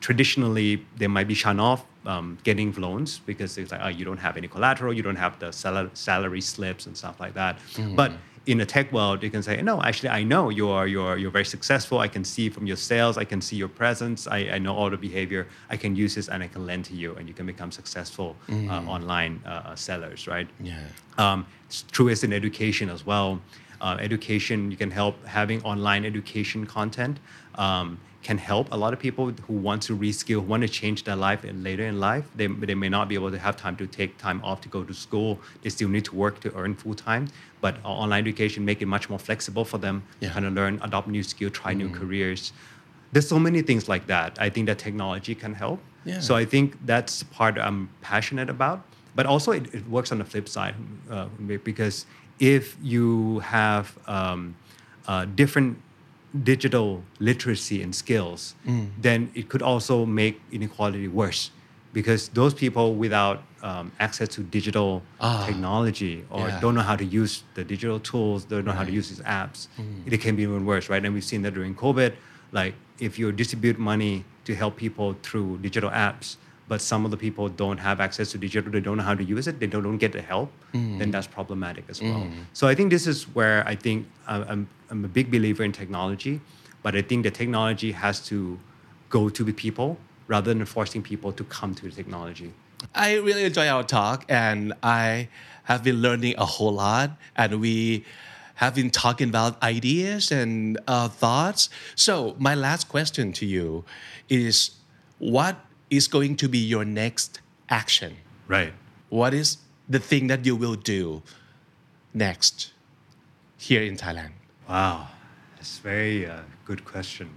[0.00, 4.16] traditionally they might be shun off um, getting loans because it's like oh, you don't
[4.18, 7.58] have any collateral, you don't have the sal- salary slips and stuff like that.
[7.96, 8.12] But
[8.46, 11.44] in the tech world, you can say, no, actually, I know you're you're you're very
[11.44, 11.98] successful.
[11.98, 14.90] I can see from your sales, I can see your presence, I, I know all
[14.90, 15.46] the behavior.
[15.68, 18.36] I can use this and I can lend to you, and you can become successful
[18.50, 18.54] uh,
[18.86, 20.48] online uh, sellers, right?
[20.60, 20.80] Yeah.
[21.18, 23.40] Um, it's true as in education as well.
[23.80, 27.18] Uh, education, you can help having online education content
[27.54, 31.04] um, can help a lot of people who want to reskill, who want to change
[31.04, 32.24] their life in later in life.
[32.34, 34.84] They, they may not be able to have time to take time off to go
[34.84, 35.38] to school.
[35.62, 37.28] They still need to work to earn full time.
[37.60, 40.28] But online education make it much more flexible for them Yeah.
[40.28, 42.52] to kind of learn, adopt new skill, try new careers.
[43.12, 44.38] There's so many things like that.
[44.40, 45.80] I think that technology can help.
[46.04, 46.20] Yeah.
[46.20, 48.82] So I think that's part I'm passionate about.
[49.14, 50.74] But also, it, it works on the flip side
[51.10, 51.26] uh,
[51.64, 52.06] because
[52.38, 54.54] if you have um,
[55.08, 55.78] uh, different
[56.44, 58.54] digital literacy and skills,
[59.00, 61.50] then it could also make inequality worse
[61.92, 65.44] because those people without um, access to digital ah.
[65.46, 66.60] technology or Yeah.
[66.60, 69.68] don't know how to use the digital tools, don't know how to use these apps,
[69.78, 70.02] mm.
[70.06, 71.04] it can be even worse, right?
[71.04, 72.14] And we've seen that during COVID,
[72.52, 76.36] like if you distribute money to help people through digital apps,
[76.68, 79.24] but some of the people don't have access to digital, they don't know how to
[79.24, 81.12] use it, they don't, don't get the help, then mm.
[81.12, 82.20] that's problematic as well.
[82.20, 82.44] Mm.
[82.52, 85.72] So I think this is where I think I'm, I'm, I'm a big believer in
[85.72, 86.40] technology,
[86.82, 88.58] but I think the technology has to
[89.08, 89.98] go to the people
[90.30, 92.52] rather than forcing people to come to the technology.
[92.94, 95.28] I really enjoy our talk, and I
[95.64, 98.04] have been learning a whole lot, and we
[98.54, 101.68] have been talking about ideas and uh, thoughts.
[101.96, 103.84] So, my last question to you
[104.28, 104.70] is
[105.18, 105.56] what
[105.90, 108.16] is going to be your next action?
[108.46, 108.72] Right.
[109.08, 109.58] What is
[109.88, 111.22] the thing that you will do
[112.14, 112.72] next
[113.58, 114.32] here in Thailand?
[114.68, 115.08] Wow,
[115.56, 117.28] that's a very uh, good question.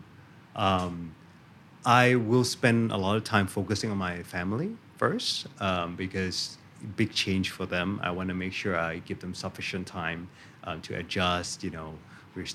[0.56, 1.16] Um,
[1.86, 6.58] I will spend a lot of time focusing on my family first um, because
[6.96, 8.00] big change for them.
[8.04, 10.30] I want to make sure I give them sufficient time
[10.64, 11.64] um, to adjust.
[11.64, 11.94] You know,
[12.36, 12.46] we're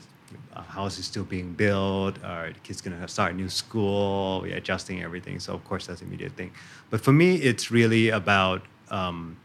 [0.54, 2.22] our house is still being built.
[2.22, 4.40] Our kid's gonna start a new school.
[4.42, 5.40] We're adjusting everything.
[5.40, 6.52] So of course that's immediate thing.
[6.90, 9.36] But for me, it's really about um,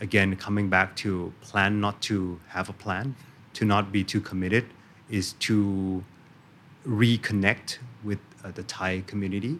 [0.00, 3.16] again coming back to plan not to have a plan
[3.54, 4.66] to not be too committed
[5.08, 6.02] is to
[6.86, 9.58] reconnect with uh, the thai community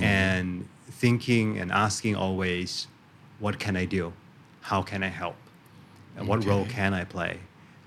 [0.00, 2.86] and thinking and asking always
[3.40, 4.12] what can i do
[4.62, 5.36] how can i help
[6.16, 7.38] and what role can i play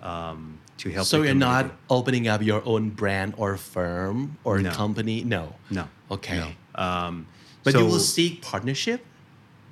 [0.02, 4.72] um, to help So you're not opening up your own brand or firm or No.
[4.72, 5.24] company?
[5.24, 5.54] No.
[5.70, 6.38] no Okay.
[6.38, 6.48] no.
[6.84, 7.28] Um,
[7.64, 9.06] But you will seek partnership?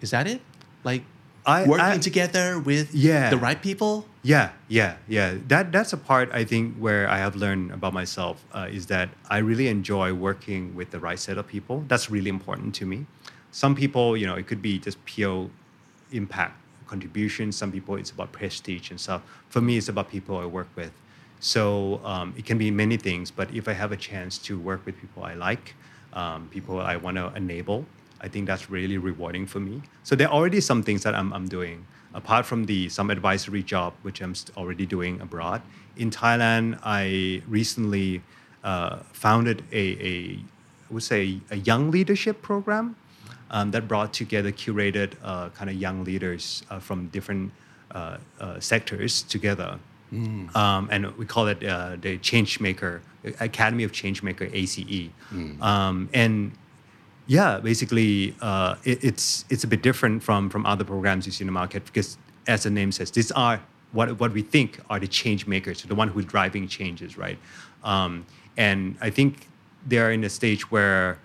[0.01, 0.41] Is that it?
[0.83, 1.03] Like
[1.49, 3.29] I- working I- together with Yeah.
[3.29, 4.05] the right people?
[4.23, 5.35] Yeah, yeah, yeah.
[5.47, 9.07] That that's a part I think where I have learned about myself uh, is that
[9.29, 11.85] I really enjoy working with the right set of people.
[11.87, 13.05] That's really important to me.
[13.51, 15.49] Some people, you know, it could be just pure
[16.11, 16.53] impact
[16.87, 17.51] contribution.
[17.51, 19.21] Some people, it's about prestige and stuff.
[19.49, 20.91] For me, it's about people I work with.
[21.39, 23.31] So um, it can be many things.
[23.31, 25.75] But if I have a chance to work with people I like,
[26.13, 27.85] um, people I want to enable,
[28.21, 29.81] I think that's really rewarding for me.
[30.03, 33.63] So there are already some things that I'm, I'm doing apart from the some advisory
[33.63, 35.61] job which I'm already doing abroad.
[35.97, 38.21] In Thailand, I recently
[38.63, 40.39] uh, founded a, a
[40.89, 42.95] I would say a young leadership program
[43.51, 47.51] um, that brought together curated uh, kind of young leaders uh, from different
[47.91, 49.79] uh, uh, sectors together.
[50.55, 53.01] Um, and we call it uh, the Changemaker
[53.39, 55.09] Academy of Changemaker ACE.
[55.61, 56.51] Um, and
[57.29, 61.43] yeah, basically, uh, it, it's it's a bit different from from other programs you see
[61.43, 62.17] in the market because,
[62.47, 63.61] as the name says, these are
[63.91, 67.37] what what we think are the change makers, so the one who's driving changes, right?
[67.83, 68.25] Um,
[68.57, 69.47] and I think
[69.87, 71.19] they are in a stage where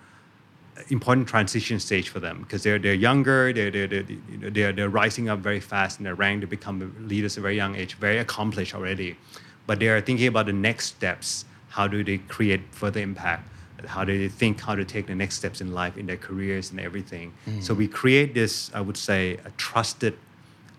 [0.89, 4.73] important transition stage for them because they're they're younger, they're they're, they're, you know, they're
[4.73, 7.75] they're rising up very fast in their rank, they become leaders at a very young
[7.75, 9.17] age, very accomplished already,
[9.65, 11.45] but they are thinking about the next steps.
[11.69, 13.49] How do they create further impact?
[13.87, 16.71] How do they think how to take the next steps in life, in their careers,
[16.71, 17.33] and everything?
[17.61, 20.17] So we create this, I would say, a trusted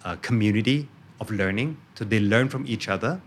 [0.04, 0.88] uh, community
[1.20, 1.76] of learning.
[1.94, 3.20] So they learn from each other.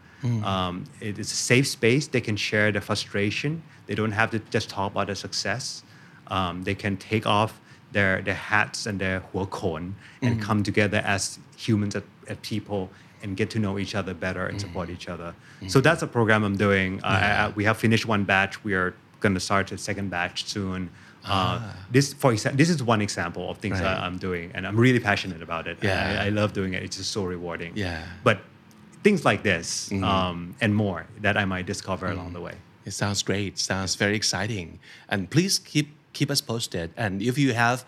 [0.44, 2.08] Um, it is a safe space.
[2.08, 3.64] They can share their frustration.
[3.88, 5.84] They don't have to just talk about their success.
[6.28, 7.60] Um, they can take off
[7.94, 12.90] their, their hats and their huokon and come together as humans, as, as people,
[13.24, 15.34] and get to know each other better and support each other.
[15.68, 17.00] So that's a program I'm doing.
[17.04, 17.16] I,
[17.46, 18.64] I, we have finished one batch.
[18.64, 20.90] We are going to start a second batch soon.
[21.26, 21.60] Uh,
[21.92, 23.84] this, for example, this is one example of things Right.
[23.84, 25.78] that I'm doing, and I'm really passionate about it.
[25.82, 26.22] Yeah.
[26.22, 26.82] I, I love doing it.
[26.84, 27.74] It's just so rewarding.
[27.76, 28.04] Yeah.
[28.24, 28.40] But
[29.04, 32.56] things like this um, and more that I might discover along the way.
[32.86, 33.60] It sounds great.
[33.60, 34.80] Sounds very exciting.
[35.10, 36.92] And please keep keep us posted.
[36.98, 37.86] And if you have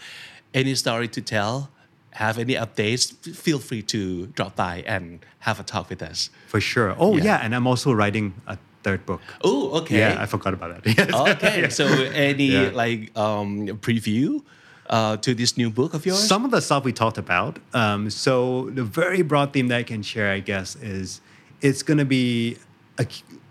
[0.53, 1.69] any story to tell,
[2.11, 6.29] have any updates, feel free to drop by and have a talk with us.
[6.47, 6.95] For sure.
[6.99, 7.23] Oh Yeah.
[7.23, 9.21] yeah, and I'm also writing a third book.
[9.43, 9.99] Oh, okay.
[9.99, 10.97] Yeah, I forgot about that.
[10.97, 11.13] Yes.
[11.13, 11.69] okay.
[11.69, 12.71] So any Yeah.
[12.73, 14.41] like um, preview
[14.89, 16.23] uh, to this new book of yours?
[16.27, 17.59] Some of the stuff we talked about.
[17.73, 21.21] Um, so the very broad theme that I can share, I guess, is
[21.61, 22.57] it's going to be
[22.97, 23.05] a,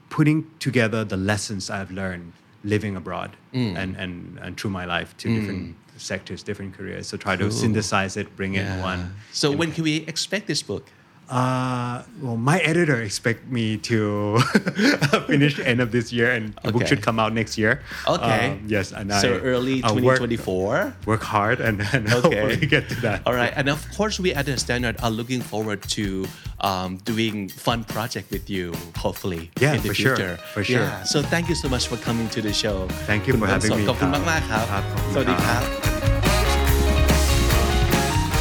[0.08, 2.32] putting together the lessons I've learned
[2.64, 3.76] living abroad Mm.
[3.76, 7.06] and, and, and through my life to different sectors, different careers.
[7.08, 9.14] So try to synthesize it, bring it in one.
[9.32, 10.86] So when can we expect this book?
[11.29, 14.37] Uh, well, my editor expect me to
[15.25, 16.89] finish end of this year, and the book Okay.
[16.89, 17.81] should come out next year.
[18.05, 18.51] Okay.
[18.53, 20.93] Um, yes, and so I early I work- 2024.
[21.09, 22.21] Work, hard and, and Okay.
[22.21, 23.17] hopefully get to that.
[23.25, 26.27] All right, and of course, we at the Standard are looking forward to
[26.61, 28.63] um, doing fun project with you,
[28.95, 30.37] hopefully Yeah, in the for sure, future.
[30.53, 30.85] for sure.
[30.85, 32.85] Yeah, so thank you so much for coming to the show.
[33.09, 35.61] Thank you คุณ for ต้น having สน me ขอบคุณ ครับ มากๆครับ ครับขอบคุณ สวัสดีค ครั รับ
[35.61, 35.63] บ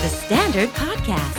[0.02, 1.38] The Standard Podcast,